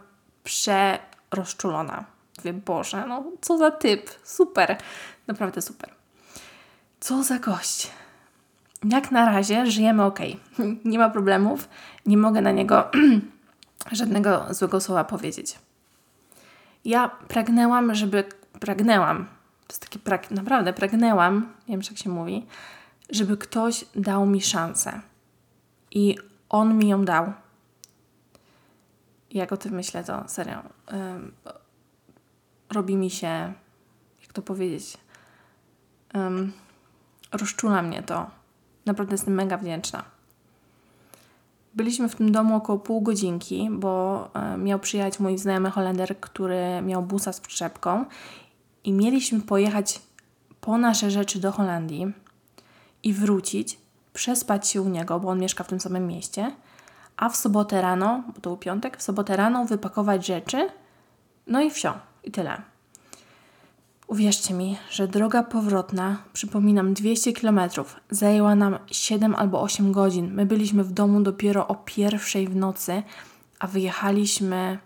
przerozczulona. 0.45 2.05
Mówię, 2.39 2.53
Boże, 2.53 3.07
no 3.07 3.25
co 3.41 3.59
za 3.59 3.71
typ. 3.71 4.11
Super. 4.25 4.77
Naprawdę 5.27 5.63
super. 5.63 5.91
Co 7.01 7.23
za 7.23 7.39
gość. 7.39 7.91
Jak 8.85 9.11
na 9.11 9.27
razie 9.27 9.67
żyjemy 9.67 10.05
ok. 10.05 10.19
Nie 10.85 10.99
ma 10.99 11.11
problemów. 11.11 11.69
Nie 12.07 12.17
mogę 12.17 12.41
na 12.41 12.51
niego 12.51 12.91
żadnego 13.93 14.47
złego 14.51 14.81
słowa 14.81 15.05
powiedzieć. 15.05 15.59
Ja 16.85 17.09
pragnęłam, 17.09 17.95
żeby. 17.95 18.25
Pragnęłam. 18.61 19.27
To 19.67 19.73
jest 19.73 19.89
takie 20.01 20.35
naprawdę 20.35 20.73
pragnęłam, 20.73 21.53
nie 21.69 21.75
wiem, 21.77 21.83
jak 21.91 21.99
się 21.99 22.11
mówi, 22.11 22.47
żeby 23.11 23.37
ktoś 23.37 23.85
dał 23.95 24.27
mi 24.27 24.41
szansę. 24.41 25.01
I 25.91 26.17
on 26.49 26.79
mi 26.79 26.89
ją 26.89 27.05
dał. 27.05 27.33
Jak 29.31 29.53
o 29.53 29.57
tym 29.57 29.75
myślę, 29.75 30.05
to 30.05 30.25
serio. 30.27 30.63
Robi 32.71 32.97
mi 32.97 33.11
się, 33.11 33.53
jak 34.23 34.33
to 34.33 34.43
powiedzieć, 34.43 34.99
rozczula 37.33 37.83
mnie 37.83 38.03
to. 38.03 38.31
Naprawdę 38.87 39.15
jestem 39.15 39.35
mega 39.35 39.59
wdzięczna. 39.59 40.05
Byliśmy 41.75 42.09
w 42.09 42.15
tym 42.15 42.33
domu 42.33 42.57
około 42.57 42.79
pół 42.79 43.01
godzinki, 43.01 43.69
bo 43.73 44.31
miał 44.59 44.79
przyjechać 44.79 45.21
mój 45.21 45.39
znajomy 45.39 45.71
Holender, 45.71 46.21
który 46.21 46.83
miał 46.83 47.03
busa 47.03 47.33
z 47.33 47.41
przyczepką 47.41 48.05
i 48.85 48.93
mieliśmy 48.93 49.41
pojechać 49.41 50.01
po 50.61 50.79
nasze 50.79 51.11
rzeczy 51.11 51.41
do 51.41 51.53
Holandii 51.53 52.13
i 53.09 53.13
wrócić, 53.13 53.79
przespać 54.13 54.69
się 54.69 54.83
u 54.83 54.89
niego, 54.89 55.21
bo 55.21 55.29
on 55.29 55.41
mieszka 55.41 55.65
w 55.65 55.69
tym 55.69 55.81
samym 55.81 56.07
mieście, 56.07 56.53
a 57.17 57.29
w 57.29 57.37
sobotę 57.37 57.83
rano, 57.83 58.23
bo 58.27 58.33
to 58.33 58.51
był 58.51 58.57
piątek, 58.57 58.97
w 58.97 59.03
sobotę 59.03 59.37
rano 59.37 59.65
wypakować 59.65 60.27
rzeczy, 60.27 60.69
no 61.47 61.61
i 61.61 61.71
wsio, 61.71 61.95
i 62.25 62.31
tyle. 62.31 62.63
Uwierzcie 64.07 64.55
mi, 64.55 64.79
że 64.91 65.09
droga 65.09 65.43
powrotna, 65.43 66.23
przypominam 66.33 66.95
200 66.95 67.33
km, 67.33 67.61
zajęła 68.11 68.55
nam 68.55 68.79
7 68.87 69.35
albo 69.35 69.61
8 69.61 69.93
godzin. 69.93 70.35
My 70.35 70.47
byliśmy 70.47 70.85
w 70.85 70.93
domu 70.93 71.21
dopiero 71.21 71.69
o 71.69 71.75
pierwszej 71.75 72.49
w 72.49 72.57
nocy, 72.57 73.03
a 73.59 73.67
wyjechaliśmy 73.67 74.79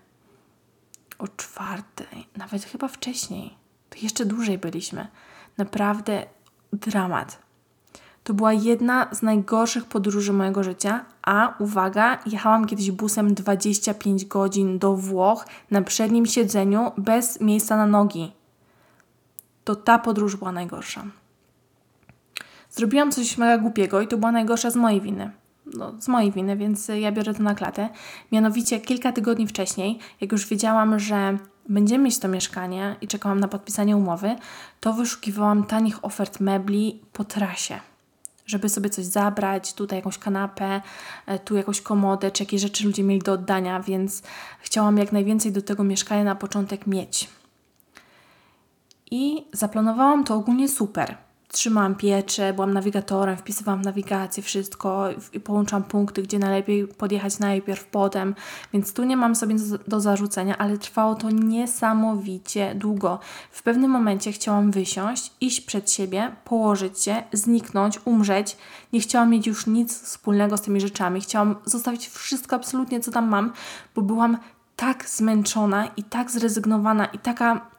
o 1.18 1.28
czwartej, 1.28 2.26
nawet 2.36 2.64
chyba 2.64 2.88
wcześniej. 2.88 3.54
To 3.90 3.98
jeszcze 4.02 4.26
dłużej 4.26 4.58
byliśmy. 4.58 5.06
Naprawdę 5.58 6.26
dramat. 6.72 7.38
To 8.24 8.34
była 8.34 8.52
jedna 8.52 9.08
z 9.12 9.22
najgorszych 9.22 9.84
podróży 9.84 10.32
mojego 10.32 10.64
życia, 10.64 11.04
a 11.22 11.54
uwaga, 11.58 12.18
jechałam 12.26 12.66
kiedyś 12.66 12.90
busem 12.90 13.34
25 13.34 14.24
godzin 14.24 14.78
do 14.78 14.96
Włoch 14.96 15.46
na 15.70 15.82
przednim 15.82 16.26
siedzeniu 16.26 16.92
bez 16.96 17.40
miejsca 17.40 17.76
na 17.76 17.86
nogi 17.86 18.32
to 19.64 19.76
ta 19.76 19.98
podróż 19.98 20.36
była 20.36 20.52
najgorsza. 20.52 21.04
Zrobiłam 22.70 23.12
coś 23.12 23.38
mega 23.38 23.58
głupiego 23.58 24.00
i 24.00 24.08
to 24.08 24.16
była 24.16 24.32
najgorsza 24.32 24.70
z 24.70 24.76
mojej 24.76 25.00
winy. 25.00 25.30
No, 25.66 25.92
z 25.98 26.08
mojej 26.08 26.32
winy, 26.32 26.56
więc 26.56 26.88
ja 26.88 27.12
biorę 27.12 27.34
to 27.34 27.42
na 27.42 27.54
klatę. 27.54 27.88
Mianowicie 28.32 28.80
kilka 28.80 29.12
tygodni 29.12 29.46
wcześniej, 29.46 29.98
jak 30.20 30.32
już 30.32 30.46
wiedziałam, 30.46 30.98
że 30.98 31.38
będziemy 31.68 32.04
mieć 32.04 32.18
to 32.18 32.28
mieszkanie 32.28 32.96
i 33.00 33.08
czekałam 33.08 33.40
na 33.40 33.48
podpisanie 33.48 33.96
umowy, 33.96 34.36
to 34.80 34.92
wyszukiwałam 34.92 35.64
tanich 35.64 36.04
ofert 36.04 36.40
mebli 36.40 37.00
po 37.12 37.24
trasie 37.24 37.80
żeby 38.46 38.68
sobie 38.68 38.90
coś 38.90 39.04
zabrać, 39.04 39.74
tutaj 39.74 39.98
jakąś 39.98 40.18
kanapę, 40.18 40.80
e, 41.26 41.38
tu 41.38 41.56
jakąś 41.56 41.80
komodę, 41.80 42.30
czy 42.30 42.42
jakieś 42.42 42.60
rzeczy 42.60 42.84
ludzie 42.84 43.02
mieli 43.02 43.22
do 43.22 43.32
oddania, 43.32 43.80
więc 43.80 44.22
chciałam 44.60 44.98
jak 44.98 45.12
najwięcej 45.12 45.52
do 45.52 45.62
tego 45.62 45.84
mieszkania 45.84 46.24
na 46.24 46.34
początek 46.34 46.86
mieć. 46.86 47.28
I 49.10 49.44
zaplanowałam 49.52 50.24
to 50.24 50.34
ogólnie 50.34 50.68
super. 50.68 51.16
Trzymałam 51.52 51.94
pieczę, 51.94 52.52
byłam 52.52 52.72
nawigatorem, 52.72 53.36
wpisywałam 53.36 53.82
nawigację, 53.82 54.42
wszystko 54.42 55.08
i 55.32 55.40
połączam 55.40 55.82
punkty, 55.82 56.22
gdzie 56.22 56.38
najlepiej 56.38 56.88
podjechać 56.88 57.38
najpierw, 57.38 57.84
potem, 57.84 58.34
więc 58.72 58.92
tu 58.92 59.04
nie 59.04 59.16
mam 59.16 59.34
sobie 59.34 59.56
do 59.88 60.00
zarzucenia, 60.00 60.58
ale 60.58 60.78
trwało 60.78 61.14
to 61.14 61.30
niesamowicie 61.30 62.74
długo. 62.74 63.18
W 63.50 63.62
pewnym 63.62 63.90
momencie 63.90 64.32
chciałam 64.32 64.70
wysiąść, 64.70 65.32
iść 65.40 65.60
przed 65.60 65.90
siebie, 65.90 66.36
położyć 66.44 67.02
się, 67.02 67.22
zniknąć, 67.32 67.98
umrzeć. 68.04 68.56
Nie 68.92 69.00
chciałam 69.00 69.30
mieć 69.30 69.46
już 69.46 69.66
nic 69.66 70.02
wspólnego 70.02 70.56
z 70.56 70.60
tymi 70.60 70.80
rzeczami. 70.80 71.20
Chciałam 71.20 71.56
zostawić 71.64 72.08
wszystko 72.08 72.56
absolutnie, 72.56 73.00
co 73.00 73.10
tam 73.10 73.28
mam, 73.28 73.52
bo 73.94 74.02
byłam 74.02 74.38
tak 74.76 75.08
zmęczona 75.08 75.86
i 75.86 76.02
tak 76.02 76.30
zrezygnowana 76.30 77.06
i 77.06 77.18
taka 77.18 77.71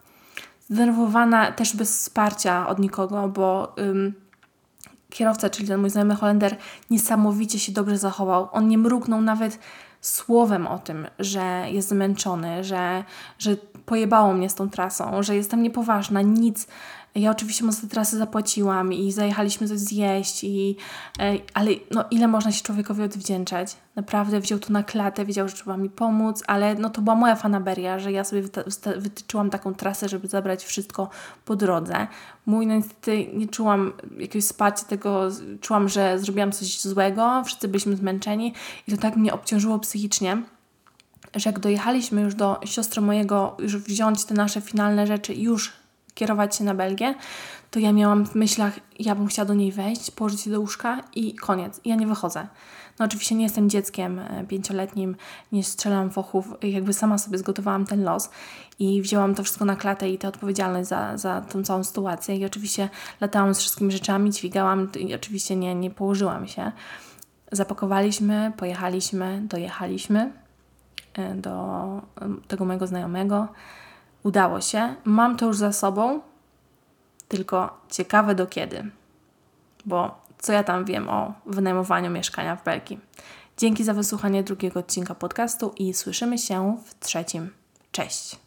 zdenerwowana 0.70 1.52
też 1.52 1.76
bez 1.76 1.98
wsparcia 1.98 2.68
od 2.68 2.80
nikogo, 2.80 3.28
bo 3.28 3.76
ym, 3.80 4.14
kierowca, 5.10 5.50
czyli 5.50 5.68
ten 5.68 5.82
mój 5.82 5.90
znajomy 5.90 6.16
Holender, 6.16 6.58
niesamowicie 6.90 7.60
się 7.60 7.72
dobrze 7.72 7.98
zachował. 7.98 8.50
On 8.52 8.68
nie 8.68 8.78
mrugnął 8.78 9.22
nawet 9.22 9.60
słowem 10.02 10.68
o 10.68 10.80
tym, 10.80 11.08
że 11.20 11.66
jest 11.70 11.90
zmęczony, 11.90 12.64
że, 12.64 13.04
że 13.40 13.56
pojebało 13.86 14.34
mnie 14.34 14.50
z 14.50 14.56
tą 14.56 14.70
trasą, 14.70 15.24
że 15.24 15.36
jestem 15.36 15.64
niepoważna, 15.64 16.22
nic. 16.22 16.68
Ja 17.16 17.32
oczywiście 17.32 17.66
tę 17.82 17.88
trasę 17.88 18.18
zapłaciłam 18.18 18.94
i 18.94 19.12
zajechaliśmy 19.12 19.68
coś 19.68 19.80
zjeść, 19.80 20.44
i, 20.44 20.76
e, 21.20 21.34
ale 21.54 21.72
no, 21.92 22.06
ile 22.12 22.28
można 22.28 22.52
się 22.52 22.64
człowiekowi 22.64 23.04
odwdzięczać? 23.04 23.76
Naprawdę 23.96 24.40
wziął 24.40 24.60
to 24.60 24.74
na 24.74 24.84
klatę, 24.84 25.26
wiedział, 25.26 25.48
że 25.48 25.56
trzeba 25.56 25.78
mi 25.78 25.90
pomóc, 25.90 26.44
ale 26.48 26.76
no, 26.76 26.90
to 26.90 27.02
była 27.02 27.16
moja 27.16 27.36
fanaberia, 27.36 28.00
że 28.00 28.12
ja 28.12 28.24
sobie 28.24 28.44
wytyczyłam 28.98 29.50
taką 29.50 29.74
trasę, 29.74 30.10
żeby 30.10 30.28
zabrać 30.28 30.64
wszystko 30.64 31.10
po 31.46 31.56
drodze. 31.56 32.08
Mój 32.46 32.68
no 32.68 32.76
niestety 32.76 33.28
nie 33.34 33.48
czułam 33.48 33.94
jakiegoś 34.18 34.46
wsparcia 34.46 34.86
tego, 34.86 35.30
czułam, 35.62 35.90
że 35.90 36.20
zrobiłam 36.20 36.52
coś 36.52 36.82
złego, 36.82 37.44
wszyscy 37.46 37.68
byliśmy 37.68 37.96
zmęczeni 37.96 38.54
i 38.88 38.92
to 38.92 38.98
tak 38.98 39.16
mnie 39.16 39.34
obciążyło 39.34 39.80
psychicznie, 39.80 40.44
że 41.36 41.50
jak 41.50 41.60
dojechaliśmy 41.60 42.22
już 42.22 42.36
do 42.36 42.60
siostry 42.66 43.02
mojego, 43.02 43.58
już 43.60 43.78
wziąć 43.78 44.26
te 44.26 44.34
nasze 44.34 44.62
finalne 44.62 45.08
rzeczy 45.08 45.34
już 45.34 45.83
kierować 46.14 46.56
się 46.56 46.64
na 46.64 46.74
Belgię, 46.74 47.16
to 47.72 47.80
ja 47.80 47.94
miałam 47.94 48.26
w 48.26 48.36
myślach, 48.36 48.80
ja 49.00 49.16
bym 49.16 49.28
chciała 49.28 49.46
do 49.46 49.54
niej 49.54 49.72
wejść, 49.72 50.12
położyć 50.12 50.42
się 50.42 50.52
do 50.52 50.60
łóżka 50.60 51.04
i 51.16 51.36
koniec. 51.36 51.82
Ja 51.86 51.96
nie 51.96 52.08
wychodzę. 52.08 52.48
No 53.00 53.06
oczywiście 53.06 53.36
nie 53.36 53.44
jestem 53.44 53.70
dzieckiem 53.70 54.20
e, 54.20 54.46
pięcioletnim, 54.48 55.16
nie 55.52 55.64
strzelam 55.64 56.12
w 56.12 56.18
ochów, 56.18 56.54
jakby 56.62 56.94
sama 56.94 57.18
sobie 57.18 57.38
zgotowałam 57.38 57.86
ten 57.86 58.04
los 58.04 58.30
i 58.80 59.02
wzięłam 59.02 59.36
to 59.36 59.44
wszystko 59.44 59.66
na 59.66 59.76
klatę 59.76 60.10
i 60.10 60.18
tę 60.18 60.28
odpowiedzialność 60.28 60.90
za, 60.90 61.18
za 61.18 61.42
tą 61.42 61.64
całą 61.64 61.84
sytuację 61.84 62.38
i 62.38 62.46
oczywiście 62.46 62.90
latałam 63.22 63.56
z 63.56 63.60
wszystkimi 63.60 63.92
rzeczami, 63.92 64.32
dźwigałam 64.32 64.92
i 65.00 65.16
oczywiście 65.16 65.56
nie, 65.56 65.76
nie 65.76 65.92
położyłam 65.92 66.48
się. 66.48 66.72
Zapakowaliśmy, 67.52 68.52
pojechaliśmy, 68.58 69.42
dojechaliśmy 69.44 70.32
e, 71.14 71.36
do 71.36 71.86
tego 72.48 72.66
mojego 72.66 72.88
znajomego. 72.88 73.48
Udało 74.24 74.62
się, 74.62 74.96
mam 75.06 75.38
to 75.38 75.46
już 75.46 75.58
za 75.58 75.74
sobą, 75.74 76.22
tylko 77.28 77.78
ciekawe 77.90 78.36
do 78.36 78.48
kiedy, 78.48 78.92
bo 79.86 80.22
co 80.40 80.54
ja 80.54 80.64
tam 80.64 80.86
wiem 80.86 81.10
o 81.10 81.34
wynajmowaniu 81.46 82.10
mieszkania 82.10 82.56
w 82.56 82.64
Belgii. 82.64 83.00
Dzięki 83.58 83.84
za 83.84 83.94
wysłuchanie 83.94 84.44
drugiego 84.44 84.80
odcinka 84.80 85.16
podcastu 85.16 85.74
i 85.78 85.94
słyszymy 85.94 86.38
się 86.38 86.78
w 86.86 87.00
trzecim. 87.00 87.50
Cześć! 87.92 88.43